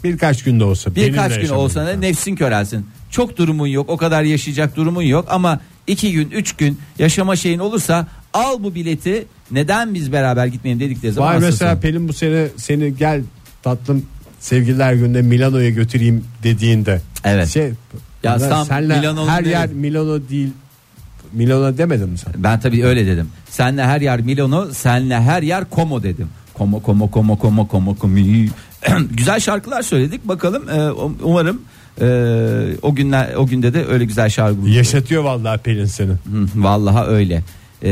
Birkaç 0.05 0.43
günde 0.45 0.65
olsa. 0.65 0.95
Birkaç 0.95 1.41
gün 1.41 1.49
olsa 1.49 1.87
da 1.87 1.93
nefsin 1.93 2.37
körelsin. 2.37 2.87
Çok 3.11 3.37
durumun 3.37 3.67
yok 3.67 3.91
o 3.91 3.97
kadar 3.97 4.23
yaşayacak 4.23 4.77
durumun 4.77 5.03
yok 5.03 5.27
ama 5.31 5.61
iki 5.87 6.13
gün 6.13 6.31
üç 6.31 6.53
gün 6.57 6.79
yaşama 6.99 7.37
şeyin 7.37 7.59
olursa 7.59 8.07
al 8.35 8.63
bu 8.63 8.75
bileti 8.75 9.27
neden 9.51 9.95
biz 9.95 10.13
beraber 10.13 10.47
gitmeyelim 10.47 10.81
dedikleri 10.81 11.13
zaman 11.13 11.35
Vay 11.35 11.41
mesela 11.41 11.81
Pelin 11.81 12.09
bu 12.09 12.13
sene 12.13 12.49
seni 12.57 12.97
gel 12.97 13.23
tatlım 13.63 14.07
sevgililer 14.41 14.93
günde 14.93 15.23
Milano'ya 15.23 15.71
götüreyim 15.71 16.25
dediğinde. 16.43 17.01
Evet. 17.25 17.49
Şey, 17.49 17.71
Ya 18.23 18.39
tam 18.39 18.67
senle 18.67 18.99
Milano'nun 19.01 19.29
her 19.29 19.45
değil. 19.45 19.57
yer 19.57 19.69
Milano 19.69 20.29
değil. 20.29 20.51
Milano 21.33 21.79
demedin 21.79 22.09
mi 22.09 22.19
sen? 22.19 22.33
Ben 22.37 22.61
tabii 22.61 22.85
öyle 22.85 23.07
dedim. 23.07 23.29
Senle 23.51 23.85
her 23.85 24.01
yer 24.01 24.21
Milano, 24.21 24.73
senle 24.73 25.21
her 25.21 25.43
yer 25.43 25.65
Como 25.71 26.03
dedim. 26.03 26.29
Como 26.55 26.83
Como 26.83 27.11
Como 27.11 27.39
Como 27.39 27.69
Como 27.69 27.97
Komi. 27.97 28.49
güzel 29.11 29.41
şarkılar 29.41 29.83
söyledik. 29.83 30.29
Bakalım 30.29 30.69
e, 30.69 30.91
umarım 31.23 31.63
e, 32.01 32.07
o 32.83 32.95
günler 32.95 33.35
o 33.35 33.47
günde 33.47 33.75
de 33.75 33.87
öyle 33.87 34.05
güzel 34.05 34.29
şarkı 34.29 34.59
buluruz. 34.59 34.77
Yaşatıyor 34.77 35.23
vallahi 35.23 35.59
Pelin 35.59 35.85
seni. 35.85 36.11
Hı, 36.11 36.17
Vallahi 36.57 37.07
öyle. 37.09 37.43
E, 37.83 37.91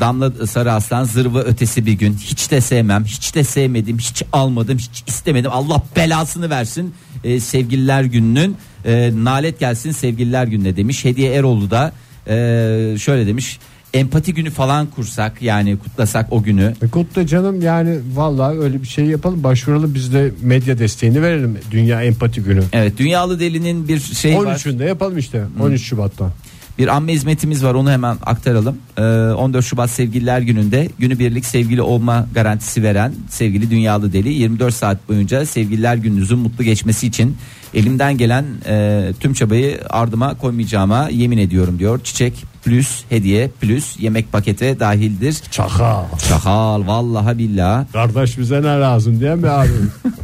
Damla 0.00 0.46
Sarı 0.46 0.72
Aslan 0.72 1.04
zırva 1.04 1.40
ötesi 1.40 1.86
bir 1.86 1.92
gün 1.92 2.14
hiç 2.14 2.50
de 2.50 2.60
sevmem 2.60 3.04
hiç 3.04 3.34
de 3.34 3.44
sevmedim 3.44 3.98
hiç 3.98 4.22
almadım 4.32 4.78
hiç 4.78 5.04
istemedim 5.06 5.50
Allah 5.54 5.82
belasını 5.96 6.50
versin 6.50 6.94
e, 7.24 7.40
sevgililer 7.40 8.02
gününün 8.02 8.56
e, 8.84 9.10
nalet 9.14 9.60
gelsin 9.60 9.90
sevgililer 9.92 10.46
gününe 10.46 10.76
demiş 10.76 11.04
Hediye 11.04 11.32
Eroğlu 11.34 11.70
da 11.70 11.92
e, 12.30 12.98
şöyle 12.98 13.26
demiş 13.26 13.58
empati 13.94 14.34
günü 14.34 14.50
falan 14.50 14.86
kursak 14.86 15.42
yani 15.42 15.78
kutlasak 15.78 16.32
o 16.32 16.42
günü 16.42 16.74
E 16.82 16.88
kutla 16.88 17.26
canım 17.26 17.62
yani 17.62 17.98
vallahi 18.14 18.58
öyle 18.58 18.82
bir 18.82 18.86
şey 18.86 19.04
yapalım. 19.04 19.44
Başvuralım 19.44 19.94
biz 19.94 20.14
de 20.14 20.32
medya 20.42 20.78
desteğini 20.78 21.22
verelim. 21.22 21.58
Dünya 21.70 22.02
Empati 22.02 22.42
Günü. 22.42 22.62
evet 22.72 22.98
dünyalı 22.98 23.40
delinin 23.40 23.88
bir 23.88 24.00
şey 24.00 24.36
var 24.36 24.56
13'ünde 24.56 24.84
yapalım 24.84 25.18
işte. 25.18 25.44
13 25.60 25.82
Şubat'ta. 25.82 26.32
Bir 26.78 26.88
amme 26.88 27.12
hizmetimiz 27.12 27.64
var 27.64 27.74
onu 27.74 27.90
hemen 27.90 28.16
aktaralım. 28.26 28.78
Ee, 28.98 29.02
14 29.02 29.64
Şubat 29.64 29.90
Sevgililer 29.90 30.40
Günü'nde 30.40 30.88
günübirlik 30.98 31.44
sevgili 31.44 31.82
olma 31.82 32.26
garantisi 32.34 32.82
veren 32.82 33.12
sevgili 33.28 33.70
Dünyalı 33.70 34.12
Deli 34.12 34.28
24 34.28 34.74
saat 34.74 35.08
boyunca 35.08 35.46
Sevgililer 35.46 35.96
Gününüzün 35.96 36.38
mutlu 36.38 36.64
geçmesi 36.64 37.06
için 37.06 37.36
elimden 37.74 38.18
gelen 38.18 38.44
e, 38.66 39.06
tüm 39.20 39.34
çabayı 39.34 39.80
ardıma 39.90 40.34
koymayacağıma 40.34 41.08
yemin 41.08 41.38
ediyorum 41.38 41.78
diyor. 41.78 42.00
Çiçek 42.04 42.44
plus 42.64 43.04
hediye 43.08 43.48
plus 43.60 44.00
yemek 44.00 44.32
pakete 44.32 44.80
dahildir. 44.80 45.36
Çakal. 45.50 46.04
Çakal 46.28 46.86
vallahi 46.86 47.38
billahi. 47.38 47.86
Kardeş 47.92 48.38
bize 48.38 48.62
ne 48.62 48.80
lazım 48.80 49.20
diye 49.20 49.34
mi 49.34 49.48
abi? 49.48 49.68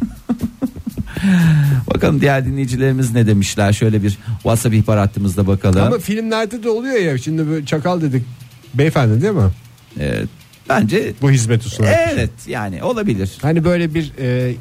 Bakalım 1.95 2.21
diğer 2.21 2.45
dinleyicilerimiz 2.47 3.15
ne 3.15 3.27
demişler. 3.27 3.73
Şöyle 3.73 4.03
bir 4.03 4.19
WhatsApp 4.43 4.75
ihbar 4.75 4.99
hattımızda 4.99 5.47
bakalım. 5.47 5.83
Ama 5.83 5.99
filmlerde 5.99 6.63
de 6.63 6.69
oluyor 6.69 6.97
ya. 6.97 7.19
Şimdi 7.19 7.49
böyle 7.49 7.67
çakal 7.67 8.01
dedik. 8.01 8.25
Beyefendi 8.75 9.23
değil 9.23 9.33
mi? 9.33 9.51
Ee, 10.01 10.23
bence 10.69 11.13
Bu 11.23 11.31
hizmeti 11.31 11.65
kişi. 11.69 11.83
evet 11.83 12.31
yani 12.47 12.83
olabilir. 12.83 13.31
Hani 13.43 13.65
böyle 13.65 13.95
bir 13.95 14.13
e, 14.21 14.55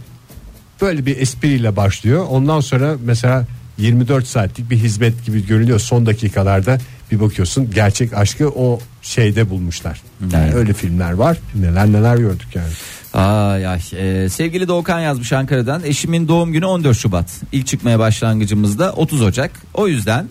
böyle 0.82 1.06
bir 1.06 1.17
espriyle 1.17 1.75
başlıyor. 1.75 2.25
Ondan 2.30 2.60
sonra 2.60 2.95
mesela 3.06 3.45
24 3.78 4.28
saatlik 4.28 4.69
bir 4.69 4.75
hizmet 4.78 5.25
gibi 5.25 5.47
görünüyor. 5.47 5.80
Son 5.80 6.06
dakikalarda 6.06 6.78
bir 7.12 7.19
bakıyorsun 7.19 7.71
gerçek 7.71 8.13
aşkı 8.13 8.49
o 8.49 8.80
şeyde 9.01 9.49
bulmuşlar. 9.49 10.01
Yani 10.34 10.43
Evet. 10.45 10.56
öyle 10.56 10.73
filmler 10.73 11.12
var. 11.12 11.38
Neler 11.56 11.88
neler 11.91 12.17
gördük 12.17 12.47
yani. 12.56 12.67
Ay 13.15 13.67
ay. 13.67 13.80
Ee, 13.93 14.30
sevgili 14.30 14.67
Doğukan 14.67 14.99
yazmış 14.99 15.34
Ankara'dan. 15.34 15.84
Eşimin 15.84 16.28
doğum 16.28 16.51
günü 16.54 16.65
14 16.65 16.97
Şubat. 16.97 17.41
İlk 17.51 17.67
çıkmaya 17.67 17.99
başlangıcımızda 17.99 18.93
30 18.93 19.21
Ocak. 19.21 19.51
O 19.73 19.88
yüzden 19.88 20.30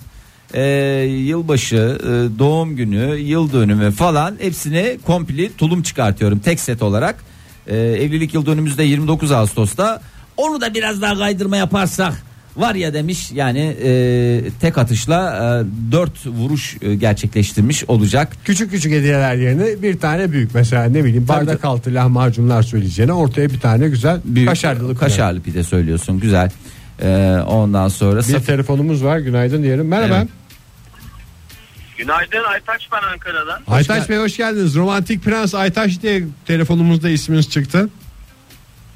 e, 0.54 0.62
yılbaşı, 1.02 1.98
e, 2.02 2.38
doğum 2.38 2.76
günü, 2.76 3.16
yıl 3.16 3.52
dönümü 3.52 3.90
falan 3.90 4.36
hepsini 4.40 4.98
kompli 5.06 5.56
tulum 5.56 5.82
çıkartıyorum 5.82 6.38
tek 6.38 6.60
set 6.60 6.82
olarak. 6.82 7.24
E, 7.66 7.76
evlilik 7.76 8.34
yıl 8.34 8.46
dönümümüzde 8.46 8.82
29 8.82 9.32
Ağustos'ta. 9.32 10.02
Onu 10.36 10.60
da 10.60 10.74
biraz 10.74 11.02
daha 11.02 11.18
kaydırma 11.18 11.56
yaparsak 11.56 12.22
var 12.56 12.74
ya 12.74 12.94
demiş 12.94 13.30
yani 13.32 13.76
e, 13.84 14.50
tek 14.60 14.78
atışla 14.78 15.36
e, 15.88 15.92
4 15.92 16.26
vuruş 16.26 16.76
e, 16.82 16.94
gerçekleştirmiş 16.94 17.84
olacak. 17.88 18.32
Küçük 18.44 18.70
küçük 18.70 18.92
hediyeler 18.92 19.34
yerine 19.34 19.82
bir 19.82 19.98
tane 19.98 20.32
büyük 20.32 20.54
mesela 20.54 20.84
ne 20.84 21.04
bileyim 21.04 21.26
Tabii 21.26 21.46
bardak 21.46 21.64
altı 21.64 21.94
lahmacunlar 21.94 22.62
söyleyeceğine 22.62 23.12
ortaya 23.12 23.50
bir 23.50 23.60
tane 23.60 23.88
güzel 23.88 24.20
Büyük, 24.24 24.48
kaşarlı 24.48 24.96
kaşarlı 24.96 25.40
pide 25.40 25.64
söylüyorsun 25.64 26.20
güzel. 26.20 26.50
E, 27.02 27.38
ondan 27.46 27.88
sonra 27.88 28.18
Bir 28.18 28.24
Saf- 28.24 28.46
telefonumuz 28.46 29.04
var 29.04 29.18
günaydın 29.18 29.62
diyelim. 29.62 29.88
Merhaba. 29.88 30.16
Evet. 30.16 30.28
Günaydın 31.98 32.44
Aytaç 32.52 32.88
ben 32.92 33.12
Ankara'dan. 33.12 33.62
Aytaç 33.66 34.08
Bey 34.08 34.18
hoş 34.18 34.36
geldiniz. 34.36 34.74
Romantik 34.76 35.24
Prens 35.24 35.54
Aytaç 35.54 36.02
diye 36.02 36.22
telefonumuzda 36.46 37.08
isminiz 37.08 37.50
çıktı. 37.50 37.88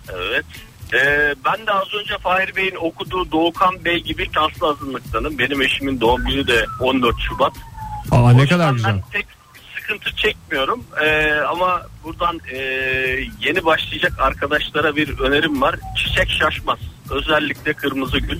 Evet. 0.09 0.45
Ee, 0.95 1.35
ben 1.45 1.67
de 1.67 1.73
az 1.73 1.95
önce 1.95 2.19
Fahir 2.19 2.57
Bey'in 2.57 2.75
okuduğu 2.75 3.33
Doğukan 3.33 3.85
Bey 3.85 4.03
gibi 4.03 4.29
şanslı 4.35 4.69
azınlıktanım. 4.69 5.39
Benim 5.39 5.63
eşimin 5.63 6.01
doğum 6.01 6.25
günü 6.25 6.47
de 6.47 6.67
14 6.81 7.17
Şubat. 7.29 7.53
Aa 8.11 8.33
ne 8.33 8.47
kadar 8.47 8.73
güzel. 8.73 8.95
Ben 8.95 9.03
pek 9.13 9.27
sıkıntı 9.77 10.17
çekmiyorum. 10.17 10.85
Ee, 11.05 11.33
ama 11.33 11.83
buradan 12.05 12.41
e, 12.53 12.57
yeni 13.41 13.65
başlayacak 13.65 14.13
arkadaşlara 14.19 14.97
bir 14.97 15.19
önerim 15.19 15.63
var. 15.63 15.77
Çiçek 15.97 16.31
şaşmaz. 16.31 16.79
Özellikle 17.11 17.73
kırmızı 17.73 18.19
gül. 18.19 18.39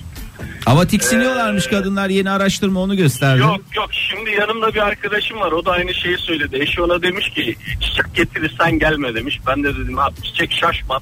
Ama 0.65 0.87
tiksiniyorlarmış 0.87 1.67
kadınlar 1.67 2.09
yeni 2.09 2.29
araştırma 2.29 2.79
onu 2.79 2.95
gösterdi. 2.97 3.39
Yok 3.39 3.61
yok 3.75 3.89
şimdi 3.93 4.31
yanımda 4.31 4.73
bir 4.73 4.79
arkadaşım 4.79 5.39
var 5.39 5.51
o 5.51 5.65
da 5.65 5.71
aynı 5.71 5.93
şeyi 5.93 6.17
söyledi. 6.17 6.57
Eşi 6.61 6.81
ona 6.81 7.01
demiş 7.01 7.29
ki 7.29 7.55
çiçek 7.81 8.15
getirirsen 8.15 8.79
gelme 8.79 9.15
demiş. 9.15 9.39
Ben 9.47 9.63
de 9.63 9.75
dedim 9.75 9.99
abi 9.99 10.21
çiçek 10.21 10.51
şaşmaz. 10.51 11.01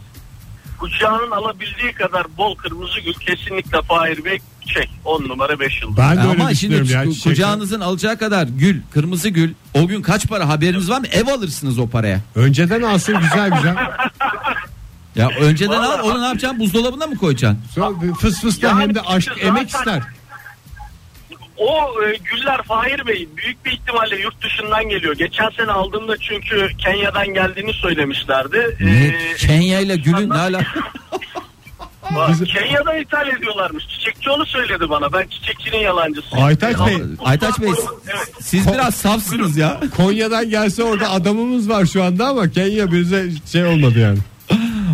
Kucağının 0.79 1.31
alabildiği 1.31 1.91
kadar 1.93 2.23
bol 2.37 2.55
kırmızı 2.55 2.99
gül 2.99 3.13
kesinlikle 3.13 3.81
Fahir 3.81 4.25
Bey 4.25 4.39
çek 4.73 4.89
10 5.05 5.23
numara 5.23 5.59
5 5.59 5.81
yıldız. 5.81 5.97
Ben 5.97 6.17
de 6.17 6.21
öyle 6.21 6.41
Ama 6.41 6.53
şimdi 6.53 6.73
düşünüyorum 6.83 7.09
ya. 7.09 7.13
ku- 7.15 7.23
kucağınızın 7.23 7.79
alacağı 7.79 8.17
kadar 8.17 8.47
gül, 8.47 8.81
kırmızı 8.93 9.29
gül. 9.29 9.53
O 9.73 9.87
gün 9.87 10.01
kaç 10.01 10.27
para 10.27 10.49
haberiniz 10.49 10.89
var 10.89 10.99
mı? 10.99 11.07
Ev 11.11 11.27
alırsınız 11.27 11.79
o 11.79 11.89
paraya. 11.89 12.19
Önceden 12.35 12.81
alsın 12.81 13.19
güzel 13.19 13.49
güzel. 13.51 13.75
Ya 15.15 15.29
önceden 15.39 15.79
Vallahi 15.79 15.99
al 16.01 16.09
onu 16.09 16.21
ne 16.21 16.25
yapacaksın? 16.25 16.59
Buzdolabına 16.59 17.07
mı 17.07 17.15
koyacaksın? 17.17 17.59
Sonra 17.75 18.01
bir 18.01 18.13
fıs 18.13 18.41
fıs 18.41 18.61
da 18.61 18.67
Yani 18.67 18.81
hem 18.81 18.95
de 18.95 19.01
aşk 19.01 19.31
işte 19.35 19.45
emek 19.47 19.71
zaten- 19.71 19.97
ister. 19.97 20.11
O 21.57 22.03
e, 22.03 22.17
güller 22.31 22.63
Fahir 22.63 23.07
Bey 23.07 23.27
büyük 23.37 23.65
bir 23.65 23.71
ihtimalle 23.71 24.15
yurt 24.15 24.43
dışından 24.43 24.89
geliyor. 24.89 25.15
Geçen 25.15 25.49
sene 25.49 25.71
aldığımda 25.71 26.17
çünkü 26.17 26.69
Kenya'dan 26.77 27.27
geldiğini 27.33 27.73
söylemişlerdi. 27.73 28.77
Ne? 28.79 29.07
Ee, 29.07 29.35
Kenya 29.37 29.79
ile 29.79 29.95
gülün 29.95 30.29
ne 30.29 30.33
ala? 30.33 30.61
bak, 32.15 32.29
Kenya'dan 32.47 33.01
ithal 33.01 33.27
ediyorlarmış. 33.27 33.87
Çiçekçi 33.87 34.29
onu 34.29 34.45
söyledi 34.45 34.89
bana. 34.89 35.13
Ben 35.13 35.27
çiçekçinin 35.27 35.77
yalancısıyım. 35.77 36.45
Aytaç 36.45 36.79
Bey, 36.79 36.97
Aytaç 37.25 37.59
Bey 37.59 37.69
Evet. 38.07 38.31
siz 38.41 38.73
biraz 38.73 38.95
safsınız 38.95 39.57
ya. 39.57 39.79
Konya'dan 39.97 40.49
gelse 40.49 40.83
orada 40.83 41.09
adamımız 41.11 41.69
var 41.69 41.85
şu 41.85 42.03
anda 42.03 42.27
ama 42.27 42.49
Kenya 42.49 42.91
bize 42.91 43.29
şey 43.51 43.65
olmadı 43.65 43.99
yani. 43.99 44.17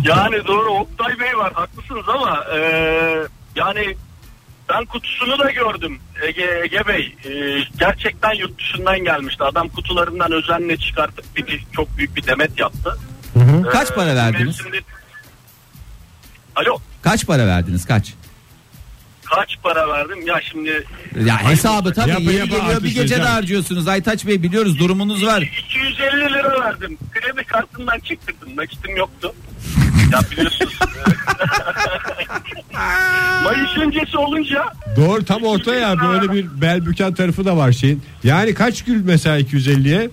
Yani 0.04 0.46
doğru 0.46 0.70
Oktay 0.70 1.18
Bey 1.20 1.36
var 1.36 1.52
haklısınız 1.52 2.08
ama 2.08 2.44
e, 2.56 2.58
yani 3.56 3.96
ben 4.68 4.84
kutusunu 4.84 5.38
da 5.38 5.50
gördüm 5.50 5.98
Ege, 6.22 6.60
Ege 6.64 6.82
Bey. 6.88 7.14
E, 7.24 7.30
gerçekten 7.80 8.32
yurt 8.34 8.58
dışından 8.58 9.04
gelmişti. 9.04 9.44
Adam 9.44 9.68
kutularından 9.68 10.32
özenle 10.32 10.76
çıkartıp 10.76 11.36
bir, 11.36 11.46
bir- 11.46 11.64
çok 11.72 11.96
büyük 11.98 12.16
bir 12.16 12.26
demet 12.26 12.58
yaptı. 12.60 12.98
Kaç 13.72 13.90
E, 13.90 13.94
para 13.94 14.14
verdiniz? 14.16 14.60
mevsimde- 14.60 14.82
Alo 16.56 16.78
Kaç 17.02 17.26
para 17.26 17.46
verdiniz 17.46 17.86
kaç? 17.86 18.14
kaç 19.24 19.56
para 19.62 19.88
verdim? 19.88 20.26
Ya 20.26 20.40
şimdi 20.50 20.84
Ya 21.26 21.44
hesabı 21.50 21.92
tabii 21.92 22.10
Yapı 22.10 22.22
yapı 22.22 22.32
geliyor 22.32 22.50
bir 22.50 22.56
artışlayacağım. 22.74 23.06
gecede 23.06 23.22
harcıyorsunuz. 23.28 23.88
Aytaç 23.88 24.26
Bey 24.26 24.42
biliyoruz 24.42 24.78
durumunuz 24.78 25.26
var. 25.26 25.42
250 25.42 26.20
lira 26.32 26.60
verdim. 26.60 26.98
Kredi 27.12 27.44
kartından 27.44 27.98
çıktırdım. 27.98 28.56
Nakitim 28.56 28.96
yoktu. 28.96 29.34
Ya 30.14 30.20
biliyorsunuz. 30.30 30.72
Mayıs 33.44 33.76
öncesi 33.78 34.18
olunca 34.18 34.64
Doğru 34.96 35.24
tam 35.24 35.42
orta 35.44 35.74
ya 35.74 36.00
böyle 36.00 36.32
bir 36.32 36.60
bel 36.60 36.86
büken 36.86 37.14
tarafı 37.14 37.44
da 37.44 37.56
var 37.56 37.72
şeyin. 37.72 38.02
Yani 38.24 38.54
kaç 38.54 38.84
gül 38.84 39.04
mesela 39.04 39.40
250'ye? 39.40 40.10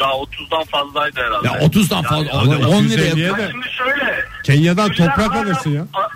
ya 0.00 0.06
30'dan 0.06 0.64
fazlaydı 0.64 1.20
herhalde. 1.20 1.46
Ya 1.46 1.52
30'dan 1.68 2.02
fazla 2.02 2.24
Yani 2.54 2.66
10 2.66 2.82
250'ye 2.84 2.98
liraya. 3.16 3.36
de- 3.38 3.48
şimdi 3.50 3.66
şöyle. 3.78 4.24
Kenya'dan 4.44 4.92
toprak 4.92 5.36
alırsın 5.36 5.70
ya. 5.70 5.82
a- 5.94 6.08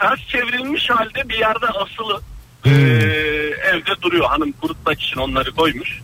Ters 0.00 0.20
çevrilmiş 0.28 0.90
halde 0.90 1.28
bir 1.28 1.34
yerde 1.38 1.66
asılı. 1.66 2.20
Hmm. 2.62 2.72
Ee, 2.72 2.76
evde 3.72 4.02
duruyor. 4.02 4.24
Hanım 4.28 4.52
kurutmak 4.52 5.00
için 5.02 5.16
onları 5.20 5.52
koymuş. 5.52 6.00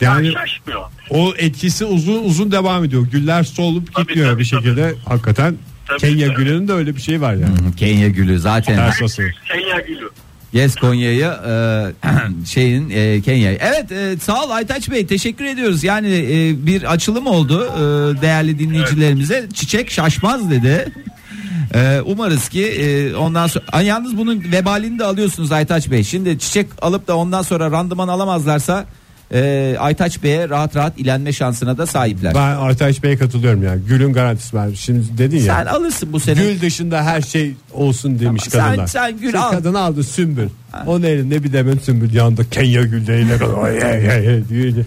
Yani 0.00 0.32
şaşmıyor. 0.32 0.80
o 1.10 1.34
etkisi 1.38 1.84
uzun 1.84 2.24
uzun 2.24 2.52
devam 2.52 2.84
ediyor. 2.84 3.06
Güller 3.06 3.42
solup 3.42 3.94
Tabii, 3.94 4.06
gitmiyor 4.06 4.30
tabii, 4.30 4.40
bir 4.40 4.44
şekilde. 4.44 4.94
Hakikaten 5.04 5.56
Tabii, 5.86 5.98
Kenya 6.00 6.26
tabii. 6.26 6.36
gülünün 6.36 6.68
de 6.68 6.72
öyle 6.72 6.96
bir 6.96 7.00
şey 7.00 7.20
var 7.20 7.32
yani. 7.34 7.44
Hı, 7.44 7.76
Kenya 7.76 8.08
gülü 8.08 8.38
zaten. 8.38 8.92
Kenya 8.98 9.80
gülü. 9.86 10.10
Yes 10.52 10.74
Konya'yı 10.76 11.24
e, 11.48 11.92
şeyin 12.46 12.90
e, 12.90 13.22
Kenya'yı. 13.22 13.58
Evet 13.60 13.92
e, 13.92 14.16
sağ 14.20 14.44
ol 14.44 14.50
Aytaç 14.50 14.90
Bey 14.90 15.06
teşekkür 15.06 15.44
ediyoruz. 15.44 15.84
Yani 15.84 16.08
e, 16.08 16.66
bir 16.66 16.92
açılım 16.92 17.26
oldu 17.26 17.64
e, 17.74 17.80
değerli 18.22 18.58
dinleyicilerimize. 18.58 19.48
Çiçek 19.54 19.90
şaşmaz 19.90 20.50
dedi. 20.50 20.92
E, 21.74 22.00
umarız 22.04 22.48
ki 22.48 22.64
e, 22.66 23.14
ondan 23.14 23.46
sonra 23.46 23.64
Ay, 23.72 23.86
yalnız 23.86 24.16
bunun 24.16 24.44
vebalini 24.52 24.98
de 24.98 25.04
alıyorsunuz 25.04 25.52
Aytaç 25.52 25.90
Bey. 25.90 26.04
Şimdi 26.04 26.38
çiçek 26.38 26.66
alıp 26.82 27.08
da 27.08 27.16
ondan 27.16 27.42
sonra 27.42 27.70
randıman 27.70 28.08
alamazlarsa 28.08 28.86
e, 29.32 29.76
Aytaç 29.78 30.22
Bey'e 30.22 30.48
rahat 30.48 30.76
rahat 30.76 30.98
ilenme 30.98 31.32
şansına 31.32 31.78
da 31.78 31.86
sahipler. 31.86 32.34
Ben 32.34 32.56
Aytaç 32.56 33.02
Bey'e 33.02 33.16
katılıyorum 33.16 33.62
ya. 33.62 33.76
Gülün 33.88 34.12
garantisi 34.12 34.56
var. 34.56 34.68
Şimdi 34.74 35.18
dedin 35.18 35.36
ya. 35.36 35.54
Sen 35.54 35.66
alırsın 35.66 36.12
bu 36.12 36.20
sene. 36.20 36.34
Gül 36.40 36.60
dışında 36.60 37.04
her 37.04 37.20
şey 37.22 37.54
olsun 37.72 38.18
demiş 38.18 38.42
Tamam, 38.50 38.66
sen- 38.66 38.70
kadınlar. 38.70 38.86
sen 38.86 39.12
gül 39.12 39.20
Şimdi 39.30 39.38
al. 39.38 39.50
Kadın 39.50 39.74
aldı 39.74 40.02
sümbül. 40.04 40.48
Onun 40.86 41.02
elinde 41.02 41.44
bir 41.44 41.52
demet 41.52 41.82
sümbül 41.84 42.14
yanında 42.14 42.44
Kenya 42.50 42.82
gülleyle 42.82 43.44
oy, 43.44 43.70
oy, 43.70 43.78
oy, 43.84 44.28
oy 44.28 44.48
diyor. 44.48 44.84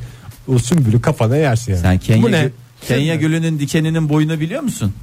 o 0.47 0.59
sümbülü 0.59 1.01
kafana 1.01 1.35
yersin 1.37 1.71
yani. 1.71 1.81
Sen 1.81 1.97
Kenya, 1.97 2.23
Bu 2.23 2.31
ne? 2.31 2.41
gül- 2.41 2.51
Kenya 2.87 3.15
gülünün 3.15 3.59
dikeninin 3.59 4.09
boyunu 4.09 4.39
biliyor 4.39 4.61
musun? 4.61 4.93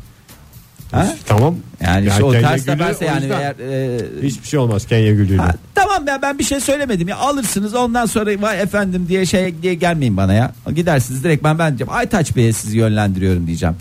Ha? 0.93 1.15
Tamam. 1.27 1.57
Yani 1.85 2.07
işte 2.09 2.25
o 2.25 2.31
Kenya 2.31 2.49
ters 2.51 2.65
gülü 2.65 2.77
teperse 2.79 3.05
o 3.05 3.09
yani 3.09 3.27
eğer 3.27 3.55
e, 3.71 3.99
hiçbir 4.23 4.49
şey 4.49 4.59
olmaz 4.59 4.87
Kenya 4.87 5.13
gülüyle. 5.13 5.43
ha, 5.43 5.55
tamam 5.75 6.07
ya 6.07 6.23
ben 6.23 6.39
bir 6.39 6.45
şey 6.45 6.61
söylemedim 6.61 7.09
ya 7.09 7.17
alırsınız 7.17 7.75
ondan 7.75 8.07
sonra 8.07 8.31
vay 8.43 8.63
efendim 8.63 9.07
diye 9.09 9.27
şey 9.27 9.63
diye 9.63 9.75
gelmeyin 9.75 10.17
bana 10.17 10.33
ya 10.35 10.53
gidersiniz 10.75 11.25
direkt 11.25 11.45
ben 11.45 11.59
ben 11.59 11.69
diyeceğim 11.69 11.93
Aytaç 11.93 12.37
Bey'e 12.37 12.53
sizi 12.53 12.79
yönlendiriyorum 12.79 13.47
diyeceğim. 13.47 13.75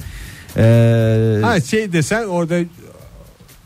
Ee, 0.57 1.39
Ha 1.43 1.61
şey 1.61 1.93
desen 1.93 2.23
orada 2.25 2.55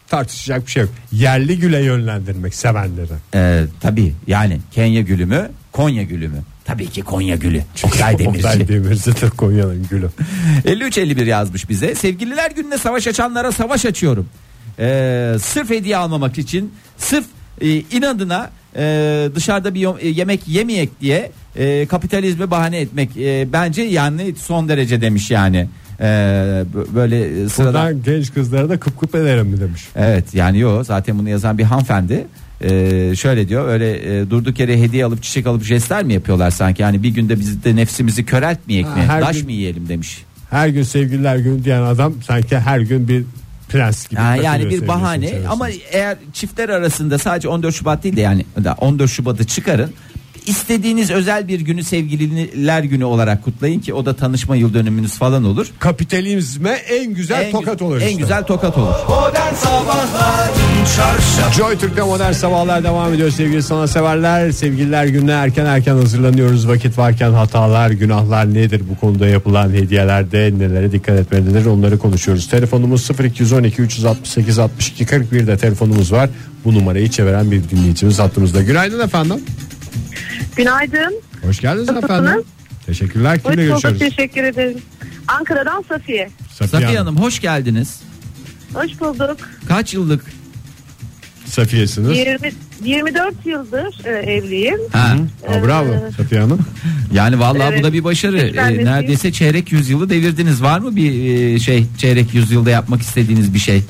tartışacak 0.07 0.65
bir 0.65 0.71
şey 0.71 0.83
yok. 0.83 0.91
Yerli 1.11 1.59
güle 1.59 1.83
yönlendirmek 1.83 2.55
sevenleri. 2.55 3.11
e, 3.35 3.63
tabii 3.81 4.13
yani 4.27 4.59
Kenya 4.71 5.01
gülümü 5.01 5.49
Konya 5.79 6.03
gülü 6.03 6.27
mü? 6.27 6.37
Tabii 6.65 6.89
ki 6.89 7.01
Konya 7.01 7.35
gülü. 7.35 7.61
Oktay 7.83 8.19
Demirci. 8.19 8.47
Oktay 8.47 8.67
Demirci 8.67 9.21
de 9.21 9.29
Konya'nın 9.29 9.87
gülü. 9.89 10.09
53-51 10.65 11.25
yazmış 11.25 11.69
bize. 11.69 11.95
Sevgililer 11.95 12.51
gününe 12.51 12.77
savaş 12.77 13.07
açanlara 13.07 13.51
savaş 13.51 13.85
açıyorum. 13.85 14.27
Ee, 14.79 15.35
sırf 15.41 15.69
hediye 15.69 15.97
almamak 15.97 16.37
için 16.37 16.73
sırf 16.97 17.25
e, 17.61 17.69
inadına 17.69 18.49
e, 18.75 19.29
dışarıda 19.35 19.73
bir 19.73 19.87
e, 19.99 20.07
yemek 20.07 20.47
yemeyek 20.47 21.01
diye 21.01 21.31
e, 21.55 21.85
kapitalizme 21.85 22.51
bahane 22.51 22.79
etmek 22.79 23.17
e, 23.17 23.47
bence 23.53 23.81
yani 23.81 24.35
son 24.35 24.69
derece 24.69 25.01
demiş 25.01 25.31
yani. 25.31 25.67
Ee, 26.01 26.05
bö- 26.75 26.95
böyle 26.95 27.49
sırada 27.49 27.73
Buradan 27.73 28.03
genç 28.03 28.33
kızlara 28.33 28.69
da 28.69 28.79
kıp 28.79 28.99
kıp 28.99 29.15
ederim 29.15 29.47
mi 29.47 29.59
demiş. 29.59 29.87
Evet 29.95 30.33
yani 30.33 30.59
yo 30.59 30.83
zaten 30.83 31.19
bunu 31.19 31.29
yazan 31.29 31.57
bir 31.57 31.63
hanımefendi 31.63 32.27
Ee, 32.61 33.15
şöyle 33.15 33.49
diyor 33.49 33.67
öyle 33.67 34.19
e, 34.19 34.29
durduk 34.29 34.59
yere 34.59 34.81
hediye 34.81 35.05
alıp 35.05 35.23
çiçek 35.23 35.47
alıp 35.47 35.63
jestler 35.63 36.03
mi 36.03 36.13
yapıyorlar 36.13 36.51
sanki 36.51 36.81
yani 36.81 37.03
bir 37.03 37.09
günde 37.09 37.39
biz 37.39 37.63
de 37.63 37.75
nefsimizi 37.75 38.25
köreltmeyek 38.25 38.85
mi 38.85 39.01
her 39.07 39.21
taş 39.21 39.35
gün- 39.37 39.45
mı 39.45 39.51
yiyelim 39.51 39.89
demiş. 39.89 40.23
Her 40.49 40.67
gün 40.67 40.83
sevgililer 40.83 41.37
günü 41.37 41.63
diyen 41.63 41.81
adam 41.81 42.13
sanki 42.27 42.59
her 42.59 42.79
gün 42.79 43.07
bir 43.07 43.23
prens 43.69 44.07
gibi. 44.07 44.19
Ha, 44.19 44.35
yani 44.35 44.61
takılıyor 44.63 44.81
bir 44.81 44.87
bahane 44.87 45.33
ama 45.49 45.69
eğer 45.91 46.17
çiftler 46.33 46.69
arasında 46.69 47.17
sadece 47.17 47.47
14 47.47 47.75
Şubat 47.75 48.03
değil 48.03 48.15
de 48.15 48.21
yani 48.21 48.45
da 48.63 48.75
14 48.77 49.11
Şubat'ı 49.11 49.43
çıkarın. 49.47 49.93
İstediğiniz 50.45 51.11
özel 51.11 51.47
bir 51.47 51.59
günü 51.61 51.83
sevgililer 51.83 52.83
günü 52.83 53.03
olarak 53.03 53.43
kutlayın 53.43 53.79
ki 53.79 53.93
o 53.93 54.05
da 54.05 54.15
tanışma 54.15 54.55
yıl 54.55 54.73
dönümünüz 54.73 55.17
falan 55.17 55.43
olur. 55.43 55.67
kapitalizme 55.79 56.69
en 56.69 57.13
güzel 57.13 57.45
en, 57.45 57.51
tokat 57.51 57.81
olur. 57.81 58.01
En 58.01 58.07
işte. 58.07 58.21
güzel 58.21 58.43
tokat 58.43 58.77
olur. 58.77 58.93
Modern 59.09 59.53
Sabahlar 59.53 60.49
Çarşaf 60.95 61.53
Joy 61.57 61.77
Türk'te 61.77 62.01
modern 62.01 62.31
sabahlar 62.31 62.83
devam 62.83 63.13
ediyor 63.13 63.29
sevgili 63.31 63.63
sanatseverler. 63.63 64.51
Sevgililer 64.51 65.05
gününe 65.05 65.31
erken 65.31 65.65
erken 65.65 65.95
hazırlanıyoruz. 65.95 66.67
Vakit 66.67 66.97
varken 66.97 67.31
hatalar, 67.31 67.91
günahlar 67.91 68.53
nedir? 68.53 68.81
Bu 68.89 68.99
konuda 68.99 69.27
yapılan 69.27 69.69
hediyelerde 69.69 70.53
nelere 70.57 70.91
dikkat 70.91 71.19
etmelidir? 71.19 71.65
Onları 71.65 71.99
konuşuyoruz. 71.99 72.47
Telefonumuz 72.49 73.09
0212 73.19 73.81
368 73.81 74.59
62 74.59 75.05
41'de 75.05 75.57
telefonumuz 75.57 76.11
var. 76.11 76.29
Bu 76.65 76.73
numarayı 76.73 77.09
çeviren 77.09 77.51
bir 77.51 77.69
dinleyicimiz 77.69 78.19
hattımızda. 78.19 78.61
Günaydın 78.61 78.99
efendim. 78.99 79.37
Günaydın. 80.55 81.21
Hoş 81.45 81.59
geldiniz 81.59 81.87
Nasılsınız? 81.89 82.19
efendim. 82.21 82.43
Teşekkürler. 82.85 83.35
Hoş 83.35 83.43
Kimle 83.43 83.57
bulduk 83.69 83.81
görüşüyoruz? 83.81 83.99
teşekkür 83.99 84.43
ederim. 84.43 84.77
Ankara'dan 85.27 85.83
Safiye. 85.89 86.29
Safiye 86.51 86.97
Hanım 86.97 87.17
hoş 87.17 87.39
geldiniz. 87.39 87.99
Hoş 88.73 88.99
bulduk. 89.01 89.37
Kaç 89.67 89.93
yıllık? 89.93 90.38
Safiyesiniz. 91.49 92.17
20, 92.17 92.37
24 92.83 93.45
yıldır 93.45 94.05
e, 94.05 94.09
evliyim. 94.09 94.79
Ha. 94.91 95.15
Ha, 95.47 95.63
bravo 95.65 95.93
Ee, 95.93 96.11
Safiye 96.17 96.41
Hanım. 96.41 96.59
Yani 97.13 97.39
vallahi 97.39 97.69
Evet. 97.69 97.79
bu 97.79 97.83
da 97.87 97.93
bir 97.93 98.03
başarı. 98.03 98.37
Ee, 98.39 98.85
neredeyse 98.85 99.31
çeyrek 99.31 99.71
yüzyılı 99.71 100.09
devirdiniz. 100.09 100.63
Var 100.63 100.79
mı 100.79 100.95
bir 100.95 101.11
e, 101.55 101.59
şey 101.59 101.85
çeyrek 101.97 102.33
yüzyılda 102.33 102.69
yapmak 102.69 103.01
istediğiniz 103.01 103.53
bir 103.53 103.59
şey? 103.59 103.81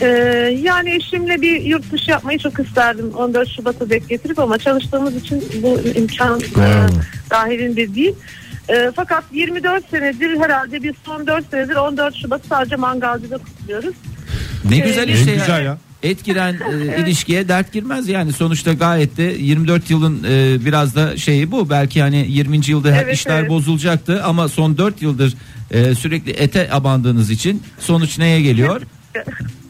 e, 0.00 0.06
yani 0.62 0.94
eşimle 0.94 1.42
bir 1.42 1.60
yurt 1.62 1.92
dışı 1.92 2.10
yapmayı 2.10 2.38
çok 2.38 2.60
isterdim 2.66 3.10
14 3.14 3.48
Şubat'a 3.56 3.90
denk 3.90 4.08
getirip 4.08 4.38
ama 4.38 4.58
çalıştığımız 4.58 5.16
için 5.16 5.44
bu 5.62 5.80
imkan 5.98 6.40
e, 6.40 6.56
Bravo. 6.56 6.88
dahilinde 7.30 7.94
değil. 7.94 8.14
E, 8.68 8.90
fakat 8.96 9.24
24 9.32 9.90
senedir 9.90 10.40
herhalde 10.40 10.82
biz 10.82 10.92
son 11.06 11.26
4 11.26 11.50
senedir 11.50 11.74
14 11.76 12.14
Şubat 12.16 12.40
sadece 12.48 12.76
mangalcıda 12.76 13.38
kutluyoruz. 13.38 13.94
Ne 14.70 14.76
Ee, 14.76 14.78
güzel 14.78 15.08
en 15.08 15.14
işte 15.14 15.30
ya. 15.30 15.36
güzel 15.36 15.64
ya. 15.64 15.78
Et 16.02 16.24
giren 16.24 16.56
e, 16.72 17.02
ilişkiye 17.02 17.48
dert 17.48 17.72
girmez 17.72 18.08
yani 18.08 18.32
sonuçta 18.32 18.72
gayet 18.72 19.16
de 19.16 19.22
24 19.22 19.90
yılın 19.90 20.24
e, 20.28 20.64
biraz 20.64 20.94
da 20.94 21.16
şeyi 21.16 21.50
bu 21.50 21.70
belki 21.70 22.02
hani 22.02 22.26
20. 22.28 22.60
yılda 22.66 22.96
Evet, 22.96 23.14
işler 23.14 23.40
evet. 23.40 23.50
bozulacaktı 23.50 24.24
ama 24.24 24.48
son 24.48 24.78
4 24.78 25.02
yıldır 25.02 25.34
e, 25.70 25.94
sürekli 25.94 26.32
ete 26.32 26.72
abandığınız 26.72 27.30
için 27.30 27.62
sonuç 27.78 28.18
neye 28.18 28.42
geliyor? 28.42 28.82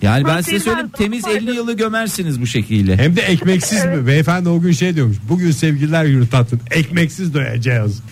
Yani 0.03 0.25
ben 0.25 0.41
size 0.41 0.57
Protein 0.57 0.65
söyleyeyim 0.65 0.91
her 0.93 0.99
temiz 0.99 1.23
zaman 1.23 1.37
50 1.37 1.55
yılı 1.57 1.73
gömersiniz 1.77 2.41
bu 2.41 2.47
şekilde. 2.47 2.97
Hem 2.97 3.17
de 3.17 3.21
ekmeksiz 3.21 3.85
mi? 3.85 4.07
Beyefendi 4.07 4.49
o 4.49 4.61
gün 4.61 4.73
şey 4.73 4.95
diyormuş. 4.95 5.17
Bugün 5.29 5.51
sevgililer 5.51 6.05
günü 6.05 6.29
tatlım. 6.29 6.61
Ekmeksiz 6.71 7.35
doyacağız. 7.35 8.03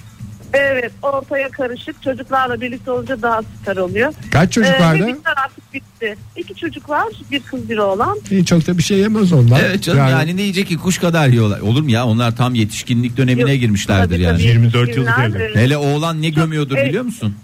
Evet 0.53 0.93
ortaya 1.03 1.49
karışık 1.49 2.03
çocuklarla 2.03 2.61
birlikte 2.61 2.91
olunca 2.91 3.23
daha 3.23 3.43
süper 3.43 3.77
oluyor. 3.77 4.13
Kaç 4.33 4.53
çocuk 4.53 4.75
Ee, 4.75 4.81
vardı? 4.81 4.99
bebekler 5.01 5.35
artık 5.45 5.75
bitti. 5.75 6.17
İki 6.37 6.55
çocuk 6.55 6.89
var 6.89 7.07
bir 7.31 7.41
kız 7.41 7.71
bir 7.71 7.79
oğlan. 7.79 8.19
İyi, 8.31 8.47
çok 8.47 8.67
da 8.67 8.79
bir 8.79 8.83
şey 8.83 8.99
yemez 8.99 9.33
onlar. 9.33 9.61
Evet 9.61 9.83
canım 9.83 9.99
yani, 9.99 10.37
ne 10.37 10.43
yiyecek 10.43 10.67
ki 10.67 10.79
kuş 10.79 10.99
kadar 10.99 11.29
yiyorlar. 11.29 11.61
Olur 11.61 11.83
mu 11.83 11.91
ya 11.91 12.07
onlar 12.07 12.37
tam 12.37 12.55
yetişkinlik 12.55 13.17
dönemine 13.17 13.53
Yok, 13.53 13.61
girmişlerdir 13.61 14.15
tabii, 14.15 14.23
yani. 14.23 14.39
tabii. 14.39 14.49
24 14.49 14.97
yıllık 14.97 15.19
evlilik. 15.19 15.57
Hele 15.57 15.77
oğlan 15.77 16.23
ne 16.23 16.29
gömüyordur 16.29 16.77
evet. 16.77 16.89
biliyor 16.89 17.05
musun? 17.05 17.35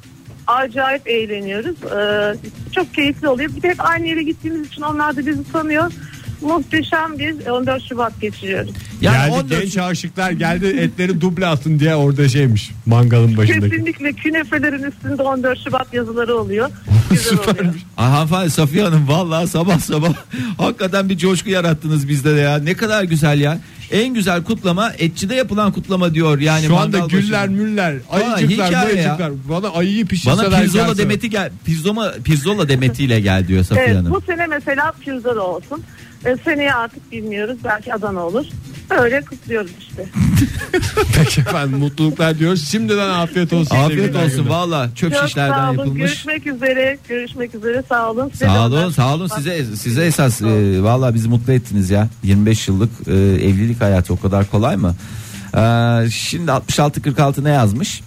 acayip 0.47 1.09
eğleniyoruz. 1.09 1.77
Ee, 1.93 2.35
çok 2.75 2.95
keyifli 2.95 3.29
oluyor. 3.29 3.51
Bir 3.57 3.63
de 3.63 3.69
hep 3.69 3.91
aynı 3.91 4.07
yere 4.07 4.23
gittiğimiz 4.23 4.67
için 4.67 4.83
onlar 4.83 5.17
da 5.17 5.27
bizi 5.27 5.53
tanıyor. 5.53 5.93
Muhteşem 6.41 7.19
bir 7.19 7.47
14 7.47 7.83
Şubat 7.89 8.21
geçiriyoruz. 8.21 8.71
Yani 9.01 9.17
Geldi 9.17 9.33
14 9.33 9.63
genç 9.63 9.79
aşıklar 9.79 10.31
geldi 10.31 10.67
etleri 10.67 11.21
duble 11.21 11.47
atın 11.47 11.79
diye 11.79 11.95
orada 11.95 12.29
şeymiş 12.29 12.71
mangalın 12.87 13.37
başındaki. 13.37 13.71
Kesinlikle 13.71 14.13
künefelerin 14.13 14.83
üstünde 14.83 15.23
14 15.23 15.59
Şubat 15.65 15.95
yazıları 15.95 16.37
oluyor. 16.37 16.71
Güzel 17.11 17.39
oluyor. 17.39 17.75
Hanımefendi 17.97 18.51
Safiye 18.51 18.85
Hanım 18.85 19.09
vallahi 19.09 19.49
sabah 19.49 19.79
sabah 19.79 20.13
hakikaten 20.59 21.09
bir 21.09 21.19
coşku 21.19 21.51
yarattınız 21.51 22.09
bizde 22.09 22.37
de 22.37 22.41
ya. 22.41 22.59
Ne 22.59 22.75
kadar 22.75 23.05
güzel 23.05 23.41
ya. 23.41 23.59
En 23.91 24.15
güzel 24.15 24.43
kutlama 24.45 24.93
etçide 24.99 25.35
yapılan 25.35 25.73
kutlama 25.73 26.15
diyor. 26.15 26.39
Yani 26.41 26.67
Şu 26.67 26.77
anda 26.77 26.99
güller 26.99 27.49
müller 27.49 27.95
ayıcıklar 28.11 28.69
hikaye 28.69 28.85
mayıcıklar. 28.95 29.33
Bana 29.49 29.69
ayıyı 29.69 30.07
pişirseler 30.07 30.53
Bana 30.53 30.61
pirzola 30.61 30.83
gelse. 30.87 30.99
demeti 31.03 31.31
gel 31.31 31.51
pirzola 31.65 32.15
pirzola 32.25 32.69
demetiyle 32.69 33.21
gel 33.21 33.49
diyor 33.49 33.65
Safiye 33.65 33.87
Evet, 33.87 33.97
Hanım. 33.97 34.13
bu 34.13 34.21
sene 34.21 34.47
mesela 34.47 34.93
pirzola 35.01 35.41
olsun. 35.43 35.83
Ee, 36.25 36.37
seneye 36.45 36.75
artık 36.75 37.13
bilmiyoruz. 37.13 37.59
Belki 37.65 37.95
Adana 37.95 38.27
olur. 38.27 38.45
Öyle 38.91 39.21
kutluyoruz 39.21 39.71
işte. 39.81 40.05
Peki 41.17 41.41
efendim 41.41 41.79
mutluluklar 41.79 42.39
diyoruz. 42.39 42.69
Şimdiden 42.69 43.09
afiyet 43.09 43.53
olsun. 43.53 43.77
Afiyet 43.77 44.17
olsun 44.17 44.49
valla 44.49 44.91
çöp 44.95 45.11
Çok 45.13 45.21
sağ 45.21 45.27
şişlerden 45.27 45.65
olun. 45.69 45.79
yapılmış. 45.79 45.99
Görüşmek 46.01 46.47
üzere. 46.47 46.99
Görüşmek 47.09 47.55
üzere. 47.55 47.83
Sağ 47.89 48.11
olun. 48.11 48.29
Size 48.33 48.45
de 48.45 48.49
Sağ 48.49 48.67
olun 48.67 48.77
önden- 48.77 48.91
sağ 48.91 49.15
olun 49.15 49.27
size 49.27 49.65
size 49.77 50.05
esas 50.07 50.43
e, 50.43 50.83
valla 50.83 51.15
bizi 51.15 51.29
mutlu 51.29 51.53
ettiniz 51.53 51.91
ya 51.91 52.09
25 52.23 52.69
yıllık 52.69 52.91
e, 53.09 53.13
evlilik 53.15 53.81
hayatı 53.81 54.13
o 54.13 54.21
kadar 54.21 54.51
kolay 54.51 54.77
mı? 54.77 54.95
Ee, 55.57 56.11
şimdi 56.11 56.53
66 56.53 57.03
46 57.03 57.45
ne 57.45 57.51
yazmış? 57.51 58.01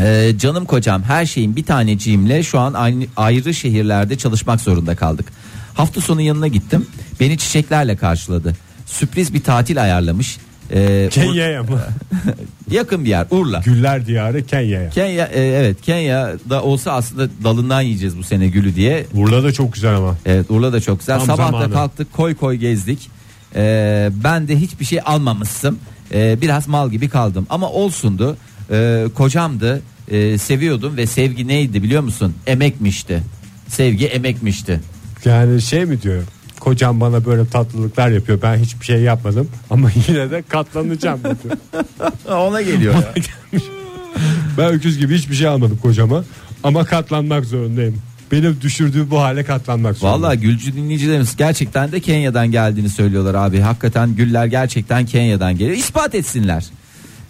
Ee, 0.00 0.32
canım 0.38 0.64
kocam 0.64 1.02
her 1.02 1.26
şeyin 1.26 1.56
bir 1.56 1.64
taneciğimle 1.64 2.42
şu 2.42 2.58
an 2.58 2.72
aynı, 2.74 3.04
ayrı 3.16 3.54
şehirlerde 3.54 4.18
çalışmak 4.18 4.60
zorunda 4.60 4.96
kaldık. 4.96 5.26
Hafta 5.74 6.00
sonu 6.00 6.20
yanına 6.20 6.46
gittim. 6.48 6.86
Beni 7.20 7.38
çiçeklerle 7.38 7.96
karşıladı. 7.96 8.52
Sürpriz 8.88 9.34
bir 9.34 9.42
tatil 9.42 9.82
ayarlamış. 9.82 10.38
Ee, 10.72 11.08
Kenya'ya 11.10 11.62
mı? 11.62 11.80
Yakın 12.70 13.04
bir 13.04 13.10
yer 13.10 13.26
Urla. 13.30 13.60
Güller 13.64 14.06
diyarı 14.06 14.46
Kenya'ya. 14.46 14.90
Kenya 14.90 15.26
e, 15.26 15.40
evet 15.40 15.80
Kenya'da 15.82 16.62
olsa 16.62 16.92
aslında 16.92 17.28
dalından 17.44 17.80
yiyeceğiz 17.80 18.18
bu 18.18 18.22
sene 18.22 18.48
gülü 18.48 18.74
diye 18.74 19.06
Urla 19.14 19.44
da 19.44 19.52
çok 19.52 19.72
güzel 19.72 19.96
ama. 19.96 20.16
Evet 20.26 20.50
Urla 20.50 20.72
da 20.72 20.80
çok 20.80 20.98
güzel. 20.98 21.18
Tam 21.18 21.26
Sabah 21.26 21.46
da 21.48 21.50
zamanı. 21.50 21.72
kalktık 21.72 22.12
koy 22.12 22.34
koy 22.34 22.54
gezdik. 22.56 23.10
Ee, 23.54 24.10
ben 24.24 24.48
de 24.48 24.56
hiçbir 24.56 24.84
şey 24.84 25.00
almamışsım. 25.04 25.78
Ee, 26.14 26.38
biraz 26.40 26.68
mal 26.68 26.90
gibi 26.90 27.08
kaldım. 27.08 27.46
Ama 27.50 27.70
olsundu. 27.70 28.36
Ee, 28.70 29.04
kocamdı. 29.14 29.82
Ee, 30.10 30.38
seviyordum 30.38 30.96
ve 30.96 31.06
sevgi 31.06 31.48
neydi 31.48 31.82
biliyor 31.82 32.02
musun? 32.02 32.34
Emekmişti. 32.46 33.22
Sevgi 33.68 34.06
emekmişti. 34.06 34.80
Yani 35.24 35.62
şey 35.62 35.84
mi 35.84 36.02
diyor? 36.02 36.22
Kocam 36.60 37.00
bana 37.00 37.24
böyle 37.24 37.46
tatlılıklar 37.46 38.08
yapıyor. 38.08 38.38
Ben 38.42 38.56
hiçbir 38.56 38.84
şey 38.84 39.00
yapmadım 39.00 39.48
ama 39.70 39.90
yine 40.08 40.30
de 40.30 40.42
katlanacağım 40.48 41.20
diyor. 41.24 41.56
Ona 42.48 42.62
geliyor 42.62 42.94
ya. 42.94 43.14
Ben 44.58 44.72
öküz 44.72 44.98
gibi 44.98 45.14
hiçbir 45.16 45.34
şey 45.34 45.46
almadım 45.46 45.78
kocama 45.82 46.24
ama 46.64 46.84
katlanmak 46.84 47.44
zorundayım. 47.44 47.96
Benim 48.32 48.58
düşürdüğü 48.60 49.10
bu 49.10 49.20
hale 49.20 49.44
katlanmak 49.44 49.96
zorundayım. 49.96 50.22
Vallahi 50.22 50.38
Gülcü 50.40 50.74
dinleyicilerimiz 50.74 51.36
gerçekten 51.36 51.92
de 51.92 52.00
Kenya'dan 52.00 52.50
geldiğini 52.50 52.88
söylüyorlar 52.88 53.34
abi. 53.34 53.60
Hakikaten 53.60 54.14
güller 54.14 54.46
gerçekten 54.46 55.06
Kenya'dan 55.06 55.58
geliyor. 55.58 55.76
İspat 55.76 56.14
etsinler. 56.14 56.64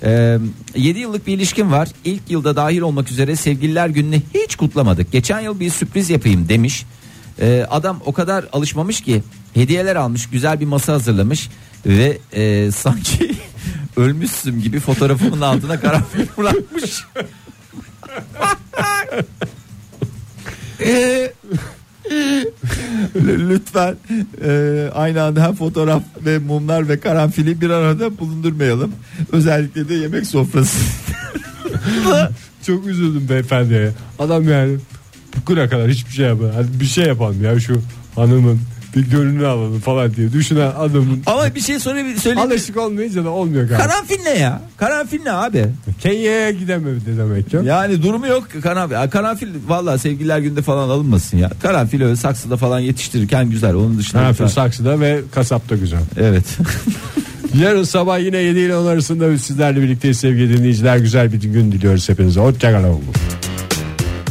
Ee, 0.03 0.39
7 0.77 0.99
yıllık 0.99 1.27
bir 1.27 1.35
ilişkim 1.35 1.73
var. 1.73 1.89
İlk 2.05 2.31
yılda 2.31 2.57
dahil 2.57 2.81
olmak 2.81 3.11
üzere 3.11 3.37
sevgililer 3.37 3.89
gününü 3.89 4.21
hiç 4.35 4.57
kutlamadık. 4.57 5.13
Geçen 5.13 5.41
yıl 5.41 5.61
bir 5.61 5.71
sürpriz 5.71 6.11
yapayım 6.11 6.49
demiş. 6.49 6.85
Ee, 7.41 7.67
adam 7.71 8.01
o 8.07 8.13
kadar 8.13 8.45
alışmamış 8.53 9.01
ki 9.01 9.23
hediyeler 9.55 9.97
almış, 9.97 10.31
güzel 10.31 10.61
bir 10.61 10.67
masa 10.67 10.93
hazırlamış 10.93 11.49
ve 11.87 12.19
e, 12.33 12.71
sanki 12.77 13.35
ölmüşsün 13.97 14.61
gibi 14.61 14.81
fotoğrafımın 14.81 15.41
altına 15.41 15.81
karanfil 15.81 16.27
bırakmış. 16.39 17.05
Ee, 20.81 21.33
lütfen 23.25 23.97
e, 24.45 24.91
aynı 24.95 25.23
anda 25.23 25.43
hem 25.43 25.55
fotoğraf 25.55 26.03
ve 26.25 26.39
mumlar 26.39 26.89
ve 26.89 27.01
karanfili 27.01 27.61
bir 27.61 27.71
arada 27.71 28.19
bulundurmayalım. 28.19 28.93
Özellikle 29.33 29.89
de 29.89 29.95
yemek 29.95 30.27
sofrası. 30.27 30.79
Çok 32.67 32.87
üzüldüm 32.87 33.29
beyefendiye. 33.29 33.93
Adam 34.19 34.49
yani 34.49 34.77
bugüne 35.47 35.69
kadar 35.69 35.89
hiçbir 35.91 36.13
şey 36.13 36.27
yapmadı. 36.27 36.53
Hadi 36.55 36.81
bir 36.81 36.87
şey 36.87 37.05
yapalım 37.07 37.45
ya 37.45 37.61
şu 37.61 37.81
hanımın 38.15 38.61
bir 38.97 39.11
gönlünü 39.11 39.47
alalım 39.47 39.81
falan 39.81 40.15
diye 40.15 40.33
düşünen 40.33 40.73
adamın 40.79 41.23
Ama 41.27 41.55
bir 41.55 41.61
şey 41.61 41.79
söyle 41.79 42.19
söyleyeyim. 42.19 42.49
alışık 42.51 42.77
olmayınca 42.77 43.25
da 43.25 43.31
olmuyor 43.31 43.69
galiba. 43.69 43.87
Karanfil 43.89 44.23
ne 44.23 44.39
ya? 44.39 44.63
Karanfil 44.77 45.23
ne 45.23 45.33
abi? 45.33 45.67
Kenya'ya 46.01 46.51
gidemedi 46.51 47.01
demek 47.19 47.51
ki. 47.51 47.59
Yani 47.65 48.03
durumu 48.03 48.27
yok 48.27 48.49
karanfil. 48.63 48.95
Ya 48.95 49.11
Karanfil 49.11 49.49
valla 49.69 49.99
sevgililer 49.99 50.39
günde 50.39 50.63
falan 50.63 50.89
alınmasın 50.89 51.39
ya. 51.39 51.51
Karanfil 51.63 52.03
öyle 52.03 52.17
saksıda 52.17 52.57
falan 52.57 52.81
yetiştirirken 52.81 53.51
güzel. 53.51 53.75
Onun 53.75 53.99
dışında 53.99 54.21
Karanfil 54.23 54.45
lütfen- 54.45 54.55
saksıda 54.55 55.01
ve 55.01 55.21
kasapta 55.35 55.77
güzel. 55.77 56.01
Evet. 56.17 56.45
Yarın 57.63 57.85
sabah 57.85 58.19
yine 58.21 58.37
7 58.37 58.59
ile 58.59 58.77
10 58.77 58.87
arasında 58.87 59.39
sizlerle 59.39 59.83
birlikteyiz 59.83 60.19
sevgili 60.19 60.59
dinleyiciler. 60.59 60.97
Güzel 60.97 61.33
bir 61.33 61.41
gün 61.41 61.73
diliyoruz 61.73 62.09
hepinize. 62.09 62.41
Hoşçakalın. 62.41 63.01